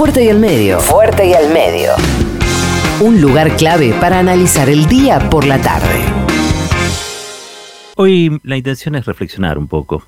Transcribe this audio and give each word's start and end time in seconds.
Fuerte 0.00 0.24
y 0.24 0.30
al 0.30 0.38
medio. 0.38 0.80
Fuerte 0.80 1.26
y 1.26 1.34
al 1.34 1.52
medio. 1.52 1.90
Un 3.02 3.20
lugar 3.20 3.54
clave 3.58 3.92
para 4.00 4.18
analizar 4.18 4.70
el 4.70 4.86
día 4.86 5.28
por 5.28 5.46
la 5.46 5.60
tarde. 5.60 6.02
Hoy 7.96 8.40
la 8.42 8.56
intención 8.56 8.94
es 8.94 9.04
reflexionar 9.04 9.58
un 9.58 9.68
poco. 9.68 10.02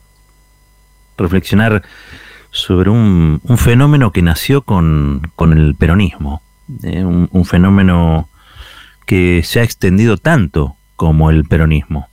Reflexionar 1.19 1.83
sobre 2.51 2.89
un, 2.89 3.43
fenómeno 3.59 4.13
que 4.13 4.23
nació 4.23 4.63
con, 4.63 5.31
el 5.39 5.75
peronismo. 5.75 6.41
¿eh? 6.83 7.05
un 7.05 7.45
fenómeno 7.45 8.31
que 9.05 9.43
se 9.45 9.61
ha 9.61 9.63
extendido 9.63 10.17
tanto 10.17 10.75
como 10.97 11.29
el 11.29 11.45
peronismo. 11.45 12.09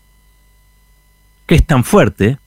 Que 1.46 1.56
es 1.56 1.66
tan 1.66 1.86
fuerte 1.86 2.40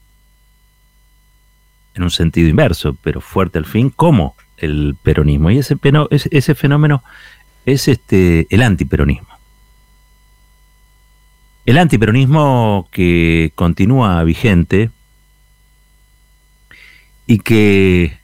en 1.94 2.02
un 2.02 2.10
sentido 2.10 2.50
inverso, 2.50 2.98
pero 3.02 3.22
fuerte 3.22 3.56
al 3.56 3.64
fin, 3.64 3.88
como 3.88 4.36
el 4.56 4.96
peronismo. 5.02 5.50
Y 5.50 5.58
ese, 5.58 5.76
ese 6.30 6.54
fenómeno 6.54 7.02
es 7.66 7.88
este, 7.88 8.46
el 8.50 8.62
antiperonismo. 8.62 9.28
El 11.64 11.78
antiperonismo 11.78 12.88
que 12.90 13.52
continúa 13.54 14.22
vigente 14.24 14.90
y 17.26 17.38
que 17.38 18.18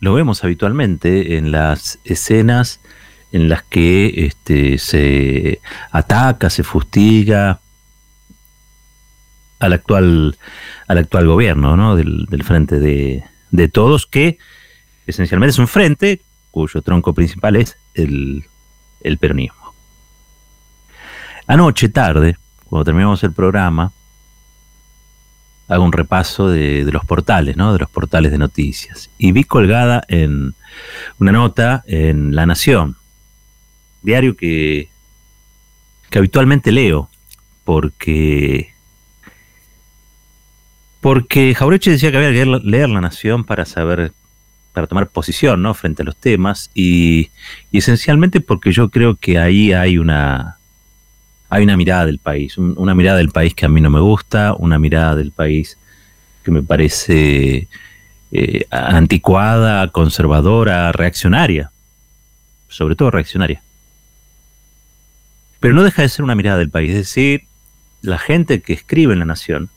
lo 0.00 0.14
vemos 0.14 0.44
habitualmente 0.44 1.36
en 1.36 1.50
las 1.50 1.98
escenas 2.04 2.80
en 3.32 3.48
las 3.48 3.62
que 3.62 4.26
este, 4.26 4.78
se 4.78 5.60
ataca, 5.90 6.50
se 6.50 6.62
fustiga, 6.62 7.60
al 9.58 9.72
actual, 9.72 10.38
al 10.86 10.98
actual 10.98 11.26
gobierno 11.26 11.76
¿no? 11.76 11.96
del, 11.96 12.26
Frente 12.44 12.78
de, 12.78 13.24
de, 13.50 13.68
Todos, 13.68 14.06
que 14.06 14.38
esencialmente 15.08 15.50
es 15.50 15.58
un 15.58 15.68
frente 15.68 16.20
cuyo 16.50 16.82
tronco 16.82 17.12
principal 17.12 17.56
es 17.56 17.76
el, 17.94 18.44
el 19.00 19.18
peronismo. 19.18 19.74
Anoche 21.46 21.88
tarde, 21.88 22.36
cuando 22.64 22.84
terminamos 22.84 23.24
el 23.24 23.32
programa, 23.32 23.90
hago 25.66 25.84
un 25.84 25.92
repaso 25.92 26.48
de, 26.48 26.84
de, 26.84 26.92
los 26.92 27.04
portales, 27.04 27.56
¿no? 27.56 27.72
De 27.72 27.78
los 27.78 27.90
portales 27.90 28.30
de 28.30 28.38
noticias. 28.38 29.10
Y 29.18 29.32
vi 29.32 29.44
colgada 29.44 30.04
en 30.08 30.54
una 31.18 31.32
nota 31.32 31.84
en 31.86 32.34
La 32.34 32.46
Nación, 32.46 32.96
diario 34.02 34.36
que, 34.36 34.90
que 36.10 36.18
habitualmente 36.18 36.70
leo, 36.70 37.08
porque 37.64 38.72
porque 41.00 41.54
Jaureche 41.54 41.92
decía 41.92 42.10
que 42.10 42.16
había 42.16 42.32
que 42.32 42.44
leer 42.64 42.88
La 42.88 43.00
Nación 43.00 43.44
para 43.44 43.64
saber, 43.64 44.12
para 44.72 44.86
tomar 44.86 45.08
posición, 45.08 45.62
¿no? 45.62 45.74
Frente 45.74 46.02
a 46.02 46.04
los 46.04 46.16
temas 46.16 46.70
y, 46.74 47.30
esencialmente 47.72 48.40
porque 48.40 48.72
yo 48.72 48.90
creo 48.90 49.16
que 49.16 49.38
ahí 49.38 49.72
hay 49.72 49.98
una, 49.98 50.58
hay 51.48 51.64
una 51.64 51.76
mirada 51.76 52.06
del 52.06 52.18
país, 52.18 52.58
una 52.58 52.94
mirada 52.94 53.18
del 53.18 53.30
país 53.30 53.54
que 53.54 53.66
a 53.66 53.68
mí 53.68 53.80
no 53.80 53.90
me 53.90 54.00
gusta, 54.00 54.54
una 54.54 54.78
mirada 54.78 55.16
del 55.16 55.32
país 55.32 55.78
que 56.44 56.50
me 56.50 56.62
parece 56.62 57.68
eh, 58.30 58.66
anticuada, 58.70 59.88
conservadora, 59.88 60.92
reaccionaria, 60.92 61.70
sobre 62.68 62.94
todo 62.94 63.10
reaccionaria. 63.10 63.62
Pero 65.60 65.74
no 65.74 65.82
deja 65.82 66.02
de 66.02 66.08
ser 66.08 66.24
una 66.24 66.36
mirada 66.36 66.58
del 66.58 66.70
país, 66.70 66.90
es 66.90 66.96
decir, 66.96 67.44
la 68.00 68.18
gente 68.18 68.62
que 68.62 68.72
escribe 68.74 69.12
en 69.12 69.18
La 69.18 69.24
Nación, 69.24 69.70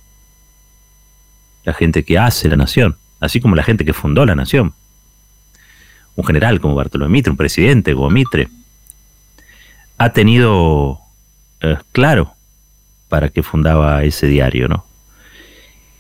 la 1.63 1.73
gente 1.73 2.03
que 2.03 2.17
hace 2.17 2.49
la 2.49 2.55
nación, 2.55 2.97
así 3.21 3.39
como 3.39 3.55
la 3.55 3.63
gente 3.63 3.85
que 3.85 3.93
fundó 3.93 4.25
la 4.25 4.35
nación. 4.35 4.73
Un 6.15 6.25
general 6.25 6.59
como 6.59 6.75
Bartolomé 6.75 7.13
Mitre, 7.13 7.31
un 7.31 7.37
presidente 7.37 7.93
como 7.93 8.09
Mitre, 8.09 8.49
ha 9.97 10.11
tenido 10.11 10.99
eh, 11.61 11.77
claro 11.93 12.33
para 13.07 13.29
qué 13.29 13.43
fundaba 13.43 14.03
ese 14.03 14.27
diario, 14.27 14.67
¿no? 14.67 14.85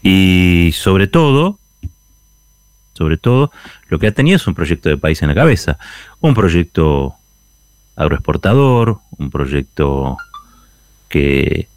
Y 0.03 0.71
sobre 0.73 1.07
todo, 1.07 1.59
sobre 2.93 3.17
todo, 3.17 3.51
lo 3.87 3.99
que 3.99 4.07
ha 4.07 4.11
tenido 4.11 4.37
es 4.37 4.47
un 4.47 4.55
proyecto 4.55 4.89
de 4.89 4.97
país 4.97 5.21
en 5.21 5.29
la 5.29 5.35
cabeza, 5.35 5.77
un 6.19 6.33
proyecto 6.33 7.15
agroexportador, 7.95 8.99
un 9.17 9.29
proyecto 9.29 10.17
que 11.07 11.67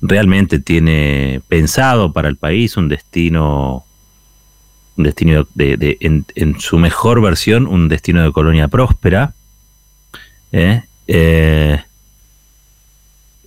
realmente 0.00 0.58
tiene 0.58 1.40
pensado 1.48 2.12
para 2.12 2.28
el 2.28 2.36
país 2.36 2.76
un 2.76 2.88
destino, 2.88 3.85
un 4.96 5.04
destino 5.04 5.46
de, 5.54 5.96
en, 6.00 6.60
su 6.60 6.78
mejor 6.78 7.20
versión, 7.20 7.66
un 7.66 7.88
destino 7.88 8.22
de 8.22 8.32
colonia 8.32 8.68
próspera. 8.68 9.34
¿eh? 10.52 10.82
Eh, 11.06 11.82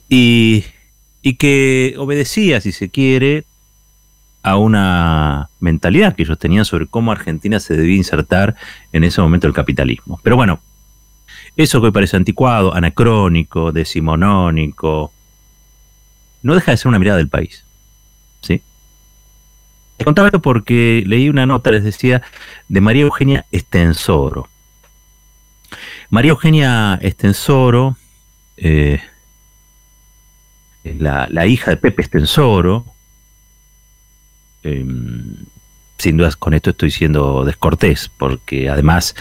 y, 0.07 0.63
y 1.21 1.33
que 1.35 1.95
obedecía, 1.97 2.61
si 2.61 2.71
se 2.71 2.89
quiere, 2.89 3.45
a 4.41 4.57
una 4.57 5.49
mentalidad 5.59 6.15
que 6.15 6.23
ellos 6.23 6.39
tenían 6.39 6.65
sobre 6.65 6.87
cómo 6.87 7.11
Argentina 7.11 7.59
se 7.59 7.75
debía 7.75 7.97
insertar 7.97 8.55
en 8.93 9.03
ese 9.03 9.21
momento 9.21 9.47
el 9.47 9.53
capitalismo. 9.53 10.19
Pero 10.23 10.35
bueno, 10.35 10.59
eso 11.57 11.81
que 11.81 11.87
hoy 11.87 11.91
parece 11.91 12.15
anticuado, 12.15 12.73
anacrónico, 12.73 13.71
decimonónico, 13.71 15.11
no 16.41 16.55
deja 16.55 16.71
de 16.71 16.77
ser 16.77 16.87
una 16.87 16.99
mirada 16.99 17.17
del 17.17 17.27
país. 17.27 17.65
Te 19.99 20.05
contaba 20.05 20.31
porque 20.31 21.03
leí 21.05 21.27
una 21.27 21.45
nota, 21.45 21.71
les 21.71 21.83
decía, 21.83 22.21
de 22.69 22.79
María 22.79 23.01
Eugenia 23.01 23.45
Estensoro. 23.51 24.47
María 26.09 26.31
Eugenia 26.31 26.97
Estensoro, 27.01 27.97
eh, 28.55 29.01
la, 30.85 31.45
hija 31.47 31.71
de 31.71 31.75
Pepe 31.75 32.01
Estensoro, 32.01 32.85
em, 34.63 35.35
sin 35.97 36.15
dudas 36.15 36.37
con 36.37 36.53
esto 36.53 36.69
estoy 36.69 36.91
siendo 36.91 37.43
descortés, 37.43 38.09
porque 38.17 38.69
además 38.69 39.17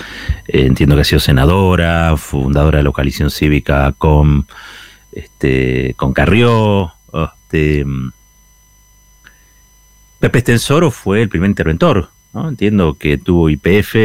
eh, 0.46 0.64
entiendo 0.64 0.94
que 0.94 1.00
ha 1.00 1.04
sido 1.04 1.18
senadora, 1.18 2.16
fundadora 2.16 2.78
de 2.78 2.84
la 2.84 2.92
coalición 2.92 3.32
cívica 3.32 3.96
con, 3.98 4.46
este, 5.10 5.94
con 5.96 6.12
Carrió, 6.12 6.92
este, 7.12 7.84
Pepe 10.20 10.38
Estensoro 10.38 10.90
fue 10.90 11.22
el 11.22 11.28
primer 11.28 11.50
interventor, 11.50 12.10
Entiendo 12.34 12.96
que 12.96 13.18
tuvo 13.18 13.50
IPF 13.50 13.96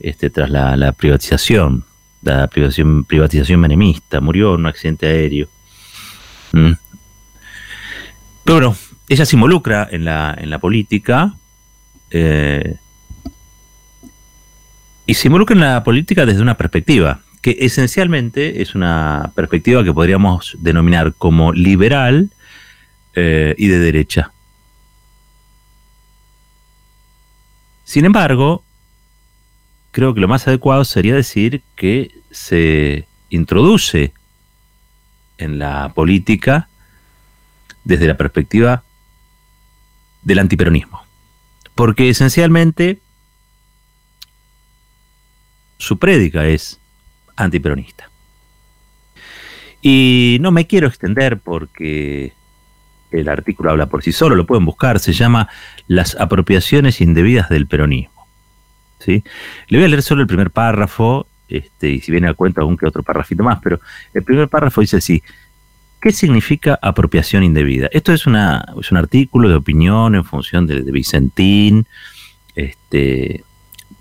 este, 0.00 0.30
tras 0.30 0.50
la, 0.50 0.92
privatización, 0.92 1.84
la 2.22 2.46
privatización, 2.48 3.04
privatización 3.04 3.60
menemista, 3.60 4.20
murió 4.20 4.54
en 4.54 4.60
un 4.60 4.66
accidente 4.66 5.06
aéreo. 5.06 5.48
Mm. 6.52 6.72
Pero 8.44 8.56
bueno, 8.56 8.76
ella 9.08 9.24
se 9.24 9.36
involucra 9.36 9.88
en 9.90 10.04
la, 10.04 10.36
en 10.38 10.50
la 10.50 10.58
política 10.58 11.34
eh, 12.10 12.76
y 15.06 15.14
se 15.14 15.28
involucra 15.28 15.54
en 15.54 15.60
la 15.60 15.82
política 15.84 16.26
desde 16.26 16.42
una 16.42 16.56
perspectiva 16.56 17.20
que 17.40 17.56
esencialmente 17.60 18.60
es 18.60 18.74
una 18.74 19.30
perspectiva 19.34 19.84
que 19.84 19.92
podríamos 19.92 20.56
denominar 20.58 21.14
como 21.14 21.52
liberal 21.52 22.30
eh, 23.14 23.54
y 23.56 23.68
de 23.68 23.78
derecha. 23.78 24.32
Sin 27.86 28.04
embargo, 28.04 28.64
creo 29.92 30.12
que 30.12 30.20
lo 30.20 30.26
más 30.26 30.48
adecuado 30.48 30.84
sería 30.84 31.14
decir 31.14 31.62
que 31.76 32.10
se 32.32 33.06
introduce 33.30 34.12
en 35.38 35.60
la 35.60 35.92
política 35.94 36.68
desde 37.84 38.08
la 38.08 38.16
perspectiva 38.16 38.82
del 40.22 40.40
antiperonismo. 40.40 41.00
Porque 41.76 42.08
esencialmente 42.08 43.00
su 45.78 45.96
prédica 46.00 46.44
es 46.48 46.80
antiperonista. 47.36 48.10
Y 49.80 50.38
no 50.40 50.50
me 50.50 50.66
quiero 50.66 50.88
extender 50.88 51.38
porque 51.38 52.32
el 53.20 53.28
artículo 53.28 53.70
habla 53.70 53.86
por 53.86 54.02
sí 54.02 54.12
solo, 54.12 54.36
lo 54.36 54.46
pueden 54.46 54.64
buscar, 54.64 54.98
se 54.98 55.12
llama 55.12 55.48
Las 55.86 56.16
apropiaciones 56.18 57.00
indebidas 57.00 57.48
del 57.48 57.66
peronismo. 57.66 58.26
¿sí? 58.98 59.24
Le 59.68 59.78
voy 59.78 59.84
a 59.84 59.88
leer 59.88 60.02
solo 60.02 60.22
el 60.22 60.26
primer 60.26 60.50
párrafo, 60.50 61.26
este, 61.48 61.90
y 61.90 62.00
si 62.00 62.10
viene 62.12 62.28
a 62.28 62.34
cuenta 62.34 62.60
algún 62.60 62.76
que 62.76 62.86
otro 62.86 63.02
párrafito 63.02 63.42
más, 63.42 63.60
pero 63.62 63.80
el 64.14 64.22
primer 64.22 64.48
párrafo 64.48 64.80
dice 64.80 64.96
así, 64.96 65.22
¿qué 66.00 66.12
significa 66.12 66.78
apropiación 66.80 67.44
indebida? 67.44 67.88
Esto 67.92 68.12
es, 68.12 68.26
una, 68.26 68.64
es 68.80 68.90
un 68.90 68.98
artículo 68.98 69.48
de 69.48 69.56
opinión 69.56 70.14
en 70.14 70.24
función 70.24 70.66
de, 70.66 70.82
de 70.82 70.92
Vicentín, 70.92 71.86
este, 72.54 73.44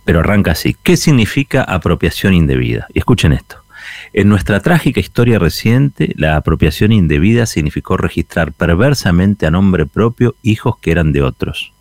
pero 0.04 0.20
arranca 0.20 0.52
así. 0.52 0.76
¿Qué 0.82 0.98
significa 0.98 1.64
apropiación 1.64 2.34
indebida? 2.34 2.88
Y 2.94 3.00
escuchen 3.00 3.34
esto. 3.34 3.65
En 4.14 4.30
nuestra 4.30 4.60
trágica 4.60 5.00
historia 5.00 5.40
reciente, 5.40 6.14
la 6.16 6.38
apropiación 6.38 6.92
indebida 6.92 7.46
significó 7.46 7.98
registrar 7.98 8.54
perversamente 8.54 9.46
a 9.46 9.52
nombre 9.52 9.86
propio 9.86 10.36
hijos 10.42 10.78
que 10.78 10.92
eran 10.92 11.12
de 11.12 11.22
otros. 11.22 11.74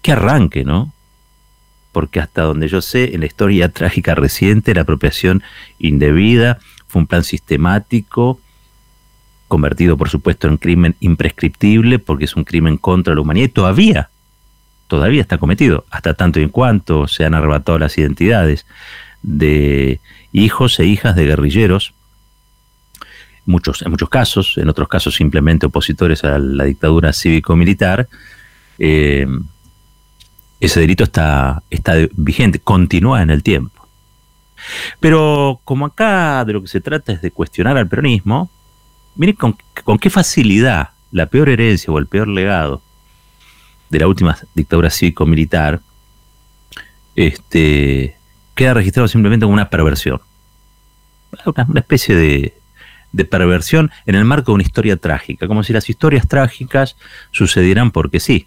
¿Qué 0.00 0.12
arranque, 0.12 0.64
¿no? 0.64 0.92
Porque 1.92 2.20
hasta 2.20 2.42
donde 2.42 2.68
yo 2.68 2.82
sé, 2.82 3.14
en 3.14 3.20
la 3.20 3.26
historia 3.26 3.68
trágica 3.72 4.14
reciente, 4.14 4.74
la 4.74 4.82
apropiación 4.82 5.42
indebida 5.78 6.58
fue 6.88 7.00
un 7.00 7.06
plan 7.06 7.24
sistemático, 7.24 8.40
convertido 9.48 9.96
por 9.96 10.08
supuesto 10.08 10.48
en 10.48 10.56
crimen 10.56 10.96
imprescriptible, 11.00 11.98
porque 11.98 12.24
es 12.24 12.36
un 12.36 12.44
crimen 12.44 12.78
contra 12.78 13.14
la 13.14 13.20
humanidad 13.20 13.46
y 13.46 13.50
todavía, 13.50 14.10
todavía 14.88 15.20
está 15.20 15.38
cometido, 15.38 15.84
hasta 15.90 16.14
tanto 16.14 16.40
y 16.40 16.42
en 16.42 16.48
cuanto 16.48 17.06
se 17.06 17.24
han 17.24 17.34
arrebatado 17.34 17.78
las 17.78 17.96
identidades 17.98 18.66
de 19.22 20.00
hijos 20.32 20.78
e 20.80 20.84
hijas 20.84 21.14
de 21.16 21.26
guerrilleros, 21.26 21.94
muchos, 23.44 23.82
en 23.82 23.90
muchos 23.90 24.08
casos, 24.08 24.54
en 24.58 24.68
otros 24.68 24.88
casos 24.88 25.14
simplemente 25.14 25.66
opositores 25.66 26.24
a 26.24 26.38
la 26.38 26.64
dictadura 26.64 27.12
cívico-militar, 27.12 28.08
eh, 28.78 29.26
ese 30.60 30.80
delito 30.80 31.04
está, 31.04 31.62
está 31.70 31.94
vigente, 32.12 32.60
continúa 32.60 33.22
en 33.22 33.30
el 33.30 33.42
tiempo. 33.42 33.88
Pero 35.00 35.60
como 35.64 35.86
acá 35.86 36.44
de 36.44 36.52
lo 36.52 36.62
que 36.62 36.68
se 36.68 36.80
trata 36.80 37.12
es 37.12 37.20
de 37.20 37.32
cuestionar 37.32 37.76
al 37.76 37.88
peronismo, 37.88 38.48
miren 39.16 39.34
con, 39.34 39.56
con 39.82 39.98
qué 39.98 40.08
facilidad 40.08 40.90
la 41.10 41.26
peor 41.26 41.48
herencia 41.48 41.92
o 41.92 41.98
el 41.98 42.06
peor 42.06 42.28
legado 42.28 42.80
de 43.90 43.98
la 43.98 44.06
última 44.06 44.38
dictadura 44.54 44.88
cívico-militar 44.88 45.80
este, 47.14 48.16
queda 48.54 48.74
registrado 48.74 49.08
simplemente 49.08 49.44
como 49.44 49.54
una 49.54 49.70
perversión. 49.70 50.20
Una, 51.46 51.80
especie 51.80 52.14
de, 52.14 52.54
perversión 53.24 53.90
en 54.04 54.14
el 54.14 54.24
marco 54.24 54.52
de 54.52 54.56
una 54.56 54.62
historia 54.62 54.96
trágica, 54.96 55.46
como 55.46 55.62
si 55.62 55.72
las 55.72 55.88
historias 55.88 56.28
trágicas 56.28 56.96
sucedieran 57.30 57.90
porque 57.90 58.20
sí. 58.20 58.46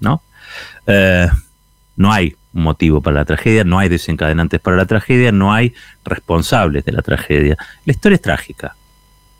¿No? 0.00 0.22
Eh, 0.86 1.28
no 1.96 2.12
hay 2.12 2.36
motivo 2.52 3.00
para 3.00 3.20
la 3.20 3.24
tragedia, 3.24 3.64
no 3.64 3.78
hay 3.78 3.88
desencadenantes 3.88 4.60
para 4.60 4.76
la 4.76 4.86
tragedia, 4.86 5.32
no 5.32 5.52
hay 5.52 5.74
responsables 6.04 6.84
de 6.84 6.92
la 6.92 7.02
tragedia. 7.02 7.56
La 7.84 7.92
historia 7.92 8.16
es 8.16 8.22
trágica, 8.22 8.76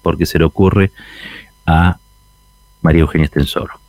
porque 0.03 0.25
se 0.25 0.39
le 0.39 0.45
ocurre 0.45 0.93
a 1.67 1.99
María 2.81 3.03
Eugenia 3.03 3.27
Estensoro. 3.27 3.81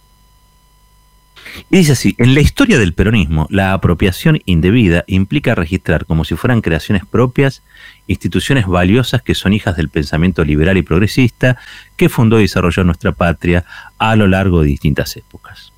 Y 1.69 1.77
dice 1.77 1.94
así, 1.94 2.15
en 2.17 2.33
la 2.33 2.41
historia 2.41 2.77
del 2.77 2.94
peronismo, 2.94 3.47
la 3.50 3.73
apropiación 3.73 4.39
indebida 4.45 5.03
implica 5.07 5.55
registrar 5.55 6.05
como 6.05 6.23
si 6.23 6.35
fueran 6.35 6.61
creaciones 6.61 7.05
propias 7.05 7.63
instituciones 8.07 8.67
valiosas 8.67 9.21
que 9.21 9.35
son 9.35 9.53
hijas 9.53 9.75
del 9.77 9.89
pensamiento 9.89 10.44
liberal 10.44 10.77
y 10.77 10.81
progresista 10.81 11.57
que 11.95 12.09
fundó 12.09 12.39
y 12.39 12.44
desarrolló 12.44 12.83
nuestra 12.83 13.11
patria 13.11 13.65
a 13.97 14.15
lo 14.15 14.27
largo 14.27 14.61
de 14.61 14.67
distintas 14.67 15.15
épocas. 15.15 15.71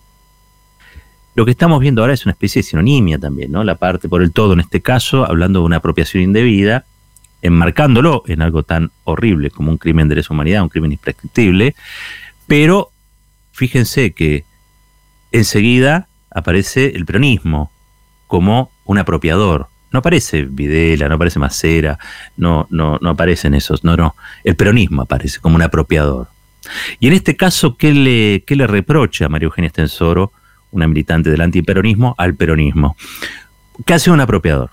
Lo 1.36 1.44
que 1.44 1.52
estamos 1.52 1.82
viendo 1.82 2.02
ahora 2.02 2.14
es 2.14 2.26
una 2.26 2.32
especie 2.32 2.62
de 2.62 2.68
sinonimia 2.68 3.20
también, 3.20 3.52
¿no? 3.52 3.64
La 3.64 3.76
parte 3.76 4.08
por 4.08 4.22
el 4.22 4.32
todo, 4.32 4.54
en 4.54 4.62
este 4.62 4.82
caso, 4.82 5.26
hablando 5.26 5.60
de 5.60 5.66
una 5.66 5.78
apropiación 5.78 6.24
indebida, 6.24 6.86
enmarcándolo 7.42 8.24
en 8.28 8.42
algo 8.42 8.64
tan 8.64 8.92
horrible 9.04 9.52
como 9.52 9.72
un 9.72 9.78
crimen 9.78 10.08
de 10.08 10.16
lesa 10.16 10.34
humanidad, 10.34 10.64
un 10.64 10.70
crimen 10.70 10.94
imprescriptible, 10.94 11.76
pero 12.48 12.92
fíjense 13.52 14.14
que 14.14 14.46
enseguida 15.38 16.08
aparece 16.32 16.94
el 16.96 17.06
peronismo 17.06 17.72
como 18.28 18.72
un 18.86 18.98
apropiador. 18.98 19.68
No 19.92 20.00
aparece 20.00 20.44
Videla, 20.44 21.08
no 21.08 21.16
aparece 21.16 21.40
Macera, 21.40 21.98
no, 22.36 22.68
no, 22.70 22.98
no 23.02 23.10
aparecen 23.10 23.54
esos, 23.54 23.84
no, 23.84 23.96
no. 23.96 24.16
El 24.44 24.56
peronismo 24.56 25.04
aparece 25.04 25.40
como 25.40 25.56
un 25.56 25.62
apropiador. 25.62 26.28
Y 27.00 27.08
en 27.08 27.14
este 27.14 27.38
caso, 27.38 27.78
¿qué 27.78 27.94
le, 27.94 28.44
qué 28.46 28.56
le 28.56 28.68
reprocha 28.68 29.26
a 29.26 29.30
María 29.30 29.46
Eugenia 29.46 29.68
Estensoro, 29.68 30.32
una 30.72 30.88
militante 30.88 31.30
del 31.30 31.42
antiperonismo, 31.42 32.16
al 32.18 32.36
peronismo? 32.36 32.98
¿Qué 33.86 33.94
hace 33.94 34.12
un 34.12 34.20
apropiador? 34.20 34.72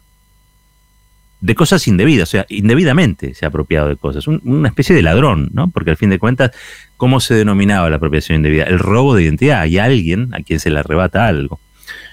De 1.42 1.56
cosas 1.56 1.88
indebidas, 1.88 2.28
o 2.28 2.30
sea, 2.30 2.46
indebidamente 2.48 3.34
se 3.34 3.44
ha 3.44 3.48
apropiado 3.48 3.88
de 3.88 3.96
cosas, 3.96 4.28
una 4.28 4.68
especie 4.68 4.94
de 4.94 5.02
ladrón, 5.02 5.50
¿no? 5.52 5.70
Porque 5.70 5.90
al 5.90 5.96
fin 5.96 6.08
de 6.08 6.20
cuentas, 6.20 6.52
¿cómo 6.96 7.18
se 7.18 7.34
denominaba 7.34 7.90
la 7.90 7.96
apropiación 7.96 8.36
indebida? 8.36 8.62
El 8.62 8.78
robo 8.78 9.16
de 9.16 9.24
identidad, 9.24 9.60
hay 9.60 9.76
alguien 9.76 10.32
a 10.34 10.42
quien 10.42 10.60
se 10.60 10.70
le 10.70 10.78
arrebata 10.78 11.26
algo. 11.26 11.58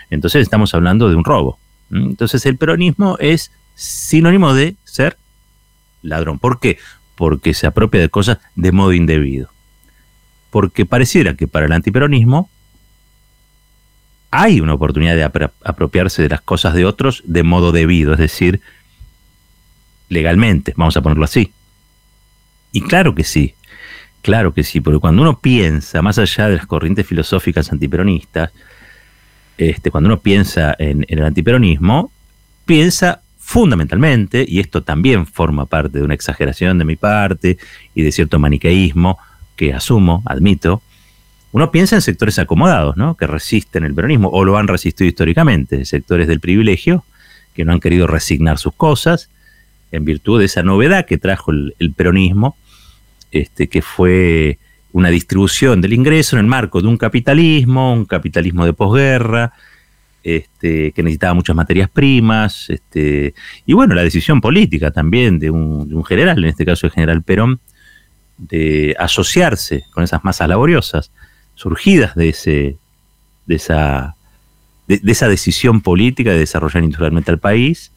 Entonces 0.10 0.42
estamos 0.42 0.74
hablando 0.74 1.10
de 1.10 1.16
un 1.16 1.24
robo. 1.24 1.60
Entonces 1.92 2.44
el 2.48 2.58
peronismo 2.58 3.18
es 3.20 3.52
sinónimo 3.76 4.56
de 4.56 4.76
ser 4.84 5.18
ladrón. 6.02 6.40
¿Por 6.40 6.60
qué? 6.60 6.80
Porque 7.16 7.54
se 7.54 7.68
apropia 7.68 8.02
de 8.02 8.10
cosas 8.10 8.40
de 8.56 8.72
modo 8.72 8.94
indebido. 8.94 9.50
Porque 10.50 10.88
pareciera 10.88 11.36
que 11.36 11.48
para 11.48 11.68
el 11.68 11.72
antiperonismo 11.72 12.50
hay 14.32 14.60
una 14.60 14.74
oportunidad 14.74 15.16
de 15.16 15.52
apropiarse 15.64 16.24
de 16.24 16.30
las 16.30 16.42
cosas 16.42 16.74
de 16.74 16.86
otros 16.86 17.22
de 17.26 17.44
modo 17.44 17.72
debido, 17.72 18.14
es 18.14 18.20
decir, 18.20 18.62
legalmente, 20.10 20.74
vamos 20.76 20.98
a 20.98 21.02
ponerlo 21.02 21.24
así. 21.24 21.54
Y 22.72 22.82
claro 22.82 23.16
que 23.16 23.24
sí, 23.24 23.56
claro 24.22 24.54
que 24.54 24.64
sí, 24.64 24.82
porque 24.82 25.00
cuando 25.00 25.22
uno 25.22 25.40
piensa, 25.40 26.02
más 26.02 26.20
allá 26.20 26.50
de 26.50 26.58
las 26.58 26.68
corrientes 26.68 27.08
filosóficas 27.08 27.72
antiperonistas, 27.72 28.52
este, 29.58 29.92
cuando 29.92 30.08
uno 30.08 30.20
piensa 30.20 30.76
en, 30.78 31.06
el 31.08 31.24
antiperonismo, 31.24 32.12
piensa 32.66 33.22
fundamentalmente, 33.38 34.46
y 34.48 34.60
esto 34.60 34.84
también 34.84 35.26
forma 35.26 35.66
parte 35.66 36.00
de 36.00 36.04
una 36.04 36.14
exageración 36.14 36.78
de 36.78 36.86
mi 36.86 36.96
parte 36.96 37.58
y 37.96 38.04
de 38.04 38.12
cierto 38.12 38.38
maniqueísmo 38.38 39.18
que 39.56 39.74
asumo, 39.74 40.22
admito, 40.26 40.82
uno 41.52 41.72
piensa 41.72 41.96
en 41.96 42.04
sectores 42.04 42.38
acomodados, 42.38 42.96
¿no? 42.96 43.18
que 43.18 43.26
resisten 43.26 43.84
el 43.84 43.96
peronismo 43.96 44.30
o 44.30 44.46
lo 44.46 44.58
han 44.58 44.68
resistido 44.68 45.08
históricamente, 45.08 45.84
sectores 45.84 46.28
del 46.28 46.40
privilegio, 46.40 47.04
que 47.56 47.66
no 47.66 47.74
han 47.74 47.80
querido 47.80 48.06
resignar 48.06 48.60
sus 48.60 48.76
cosas 48.76 49.30
en 49.92 50.06
virtud 50.06 50.40
de 50.40 50.46
esa 50.46 50.64
novedad 50.64 51.06
que 51.06 51.18
trajo 51.18 51.52
el, 51.52 51.94
peronismo, 51.96 52.56
este, 53.32 53.68
que 53.68 53.82
fue 53.82 54.58
una 54.92 55.10
distribución 55.10 55.82
del 55.82 55.94
ingreso 55.94 56.36
en 56.36 56.42
el 56.42 56.48
marco 56.48 56.82
de 56.82 56.88
un 56.88 56.98
capitalismo, 56.98 57.94
un 57.94 58.06
capitalismo 58.06 58.66
de 58.66 58.74
posguerra, 58.74 59.54
este, 60.24 60.92
que 60.92 61.04
necesitaba 61.04 61.34
muchas 61.34 61.56
materias 61.56 61.90
primas, 61.90 62.70
este, 62.70 63.34
y 63.66 63.74
bueno, 63.74 63.96
la 63.96 64.04
decisión 64.04 64.42
política 64.42 64.92
también 64.92 65.40
de 65.40 65.50
un, 65.50 66.04
general, 66.06 66.40
en 66.40 66.50
este 66.50 66.66
caso 66.66 66.88
el 66.88 66.92
general 66.92 67.24
Perón, 67.24 67.60
de 68.38 68.96
asociarse 69.00 69.86
con 69.92 70.04
esas 70.04 70.24
masas 70.24 70.48
laboriosas 70.48 71.12
surgidas 71.56 72.16
de, 72.16 72.30
ese, 72.30 72.78
de, 73.46 73.56
esa, 73.56 74.16
de 74.88 75.12
esa 75.12 75.28
decisión 75.28 75.82
política 75.82 76.32
de 76.32 76.40
desarrollar 76.40 76.84
industrialmente 76.84 77.32
al 77.32 77.40
país, 77.40 77.92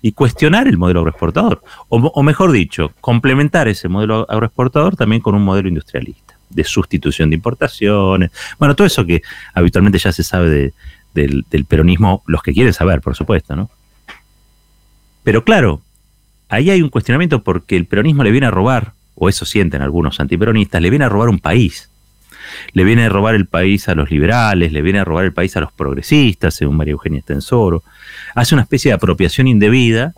y 0.00 0.12
cuestionar 0.12 0.68
el 0.68 0.76
modelo 0.76 1.00
agroexportador. 1.00 1.62
O, 1.88 2.22
mejor 2.22 2.52
dicho, 2.52 2.92
complementar 3.00 3.68
ese 3.68 3.88
modelo 3.88 4.26
agroexportador 4.28 4.96
también 4.96 5.20
con 5.20 5.34
un 5.34 5.42
modelo 5.42 5.68
industrialista, 5.68 6.38
de 6.48 6.64
sustitución 6.64 7.30
de 7.30 7.36
importaciones. 7.36 8.30
Bueno, 8.58 8.76
todo 8.76 8.86
eso 8.86 9.04
que 9.04 9.22
habitualmente 9.54 9.98
ya 9.98 10.12
se 10.12 10.22
sabe 10.22 10.72
del, 11.14 11.44
del, 11.50 11.64
peronismo, 11.64 12.22
los 12.26 12.42
que 12.42 12.52
quieren 12.52 12.72
saber, 12.72 13.00
por 13.00 13.16
supuesto, 13.16 13.56
¿no? 13.56 13.70
Pero 15.24 15.44
claro, 15.44 15.82
ahí 16.48 16.70
hay 16.70 16.80
un 16.80 16.88
cuestionamiento 16.90 17.42
porque 17.42 17.76
el 17.76 17.86
peronismo 17.86 18.22
le 18.22 18.30
viene 18.30 18.46
a 18.46 18.50
robar, 18.50 18.92
o 19.14 19.28
eso 19.28 19.44
sienten 19.44 19.82
algunos 19.82 20.20
antiperonistas, 20.20 20.80
le 20.80 20.90
viene 20.90 21.04
a 21.04 21.08
robar 21.08 21.28
un 21.28 21.40
país 21.40 21.90
le 22.72 22.84
viene 22.84 23.04
a 23.04 23.08
robar 23.08 23.34
el 23.34 23.46
país 23.46 23.88
a 23.88 23.94
los 23.94 24.10
liberales, 24.10 24.72
le 24.72 24.82
viene 24.82 25.00
a 25.00 25.04
robar 25.04 25.24
el 25.24 25.32
país 25.32 25.56
a 25.56 25.60
los 25.60 25.72
progresistas, 25.72 26.54
según 26.54 26.76
María 26.76 26.92
Eugenia 26.92 27.20
Estensoro, 27.20 27.82
hace 28.34 28.54
una 28.54 28.62
especie 28.62 28.90
de 28.90 28.94
apropiación 28.94 29.46
indebida 29.48 30.14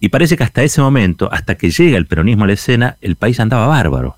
y 0.00 0.10
parece 0.10 0.36
que 0.36 0.44
hasta 0.44 0.62
ese 0.62 0.82
momento, 0.82 1.32
hasta 1.32 1.54
que 1.54 1.70
llega 1.70 1.96
el 1.96 2.06
peronismo 2.06 2.44
a 2.44 2.46
la 2.46 2.52
escena, 2.52 2.98
el 3.00 3.16
país 3.16 3.40
andaba 3.40 3.66
bárbaro. 3.66 4.16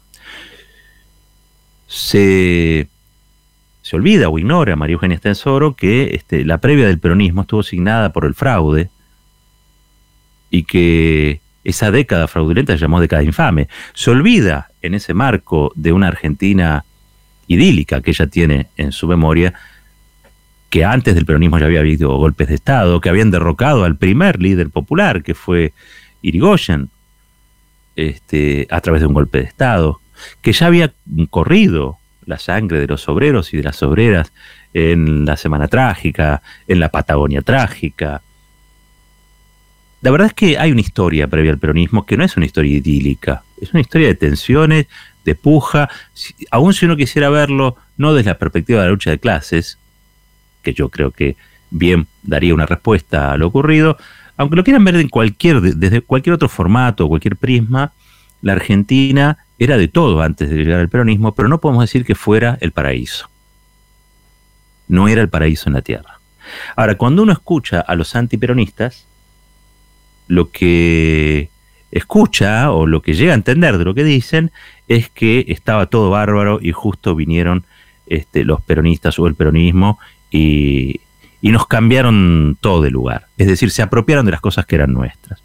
Se, 1.87 2.89
se 3.83 3.95
olvida 3.95 4.29
o 4.29 4.37
ignora 4.37 4.75
María 4.75 4.95
Eugenia 4.95 5.15
Estensoro 5.15 5.77
que 5.77 6.17
este, 6.17 6.45
la 6.45 6.59
previa 6.59 6.89
del 6.89 6.99
peronismo 6.99 7.43
estuvo 7.43 7.63
signada 7.63 8.13
por 8.13 8.25
el 8.25 8.35
fraude 8.35 8.91
y 10.51 10.65
que 10.65 11.41
esa 11.63 11.93
década 11.93 12.27
fraudulenta 12.27 12.73
se 12.73 12.81
llamó 12.81 13.01
década 13.01 13.23
infame. 13.23 13.69
Se 13.95 14.11
olvida 14.11 14.71
en 14.87 14.95
ese 14.95 15.15
marco 15.15 15.73
de 15.75 15.93
una 15.93 16.09
Argentina 16.09 16.85
idílica 17.47 18.01
que 18.01 18.11
ella 18.11 18.27
tiene 18.27 18.69
en 18.77 18.93
su 18.93 19.07
memoria, 19.07 19.55
que 20.71 20.85
antes 20.85 21.15
del 21.15 21.27
peronismo 21.27 21.59
ya 21.59 21.67
había 21.67 21.81
habido 21.81 22.17
golpes 22.17 22.49
de 22.49 22.55
Estado, 22.55 23.01
que 23.01 23.09
habían 23.09 23.31
derrocado 23.31 23.85
al 23.85 23.97
primer 23.97 24.41
líder 24.41 24.71
popular, 24.71 25.23
que 25.23 25.35
fue 25.35 25.73
Irigoyen, 26.23 26.91
este, 27.95 28.67
a 28.71 28.81
través 28.81 29.01
de 29.01 29.07
un 29.07 29.15
golpe 29.15 29.39
de 29.39 29.45
Estado, 29.45 30.01
que 30.43 30.53
ya 30.53 30.67
había 30.67 30.93
corrido 31.31 31.99
la 32.25 32.39
sangre 32.39 32.81
de 32.81 32.87
los 32.87 33.09
obreros 33.09 33.55
y 33.55 33.57
de 33.57 33.63
las 33.63 33.83
obreras 33.83 34.33
en 34.75 35.25
la 35.25 35.37
Semana 35.37 35.69
Trágica, 35.69 36.43
en 36.67 36.81
la 36.81 36.91
Patagonia 36.91 37.43
Trágica, 37.43 38.23
la 40.03 40.11
verdad 40.11 40.29
es 40.29 40.35
que 40.35 40.59
hay 40.59 40.73
una 40.73 40.81
historia 40.81 41.27
previa 41.27 41.53
al 41.53 41.59
peronismo 41.59 42.07
que 42.07 42.17
no 42.17 42.25
es 42.25 42.37
una 42.37 42.47
historia 42.47 42.77
idílica, 42.77 43.43
es 43.61 43.73
una 43.73 43.81
historia 43.81 44.09
de 44.09 44.15
tensiones, 44.15 44.87
de 45.25 45.35
puja, 45.35 45.89
aun 46.51 46.73
si 46.73 46.85
uno 46.85 46.97
quisiera 46.97 47.31
verlo 47.31 47.77
no 47.97 48.15
desde 48.15 48.31
la 48.31 48.39
perspectiva 48.39 48.81
de 48.81 48.87
la 48.87 48.93
lucha 48.93 49.11
de 49.11 49.19
clases, 49.19 49.79
que 50.63 50.73
yo 50.73 50.89
creo 50.89 51.11
que 51.11 51.37
bien 51.71 52.07
daría 52.23 52.55
una 52.55 52.67
respuesta 52.67 53.33
a 53.33 53.37
lo 53.37 53.49
ocurrido, 53.49 53.97
aunque 54.37 54.57
lo 54.57 54.65
quieran 54.65 54.85
ver 54.85 54.97
en 54.97 55.09
cualquier, 55.09 55.61
desde 55.61 56.03
cualquier 56.03 56.35
otro 56.35 56.49
formato, 56.49 57.09
cualquier 57.09 57.37
prisma, 57.37 57.93
la 58.43 58.53
Argentina 58.53 59.39
era 59.59 59.79
de 59.79 59.89
todo 59.89 60.21
antes 60.21 60.51
de 60.51 60.57
llegar 60.57 60.81
al 60.81 60.89
peronismo, 60.89 61.35
pero 61.35 61.49
no 61.49 61.61
podemos 61.61 61.85
decir 61.85 62.05
que 62.05 62.15
fuera 62.15 62.59
el 62.61 62.73
paraíso. 62.73 63.29
No 64.89 65.09
era 65.09 65.23
el 65.23 65.29
paraíso 65.29 65.69
en 65.69 65.75
la 65.75 65.83
tierra. 65.83 66.21
Ahora, 66.77 66.97
cuando 66.97 67.23
uno 67.23 67.33
escucha 67.33 67.81
a 67.81 67.95
los 67.97 68.15
antiperonistas, 68.15 69.07
lo 70.27 70.51
que 70.51 71.49
escucha 71.91 72.71
o 72.73 72.87
lo 72.87 73.03
que 73.03 73.15
llega 73.15 73.33
a 73.33 73.37
entender 73.37 73.79
de 73.79 73.85
lo 73.85 73.95
que 73.95 74.05
dicen 74.05 74.51
es 74.89 75.09
que 75.09 75.47
estaba 75.49 75.87
todo 75.87 76.11
bárbaro 76.11 76.59
y 76.61 76.73
justo 76.73 77.15
vinieron 77.15 77.65
este, 78.07 78.45
los 78.45 78.61
peronistas 78.61 79.19
o 79.19 79.27
el 79.27 79.35
peronismo 79.35 79.99
y, 80.31 81.01
y 81.41 81.51
nos 81.51 81.67
cambiaron 81.67 82.57
todo 82.61 82.83
de 82.83 82.91
lugar. 82.91 83.27
Es 83.39 83.47
decir, 83.47 83.71
se 83.71 83.83
apropiaron 83.83 84.27
de 84.27 84.33
las 84.33 84.41
cosas 84.41 84.67
que 84.67 84.77
eran 84.77 84.93
nuestras. 84.93 85.43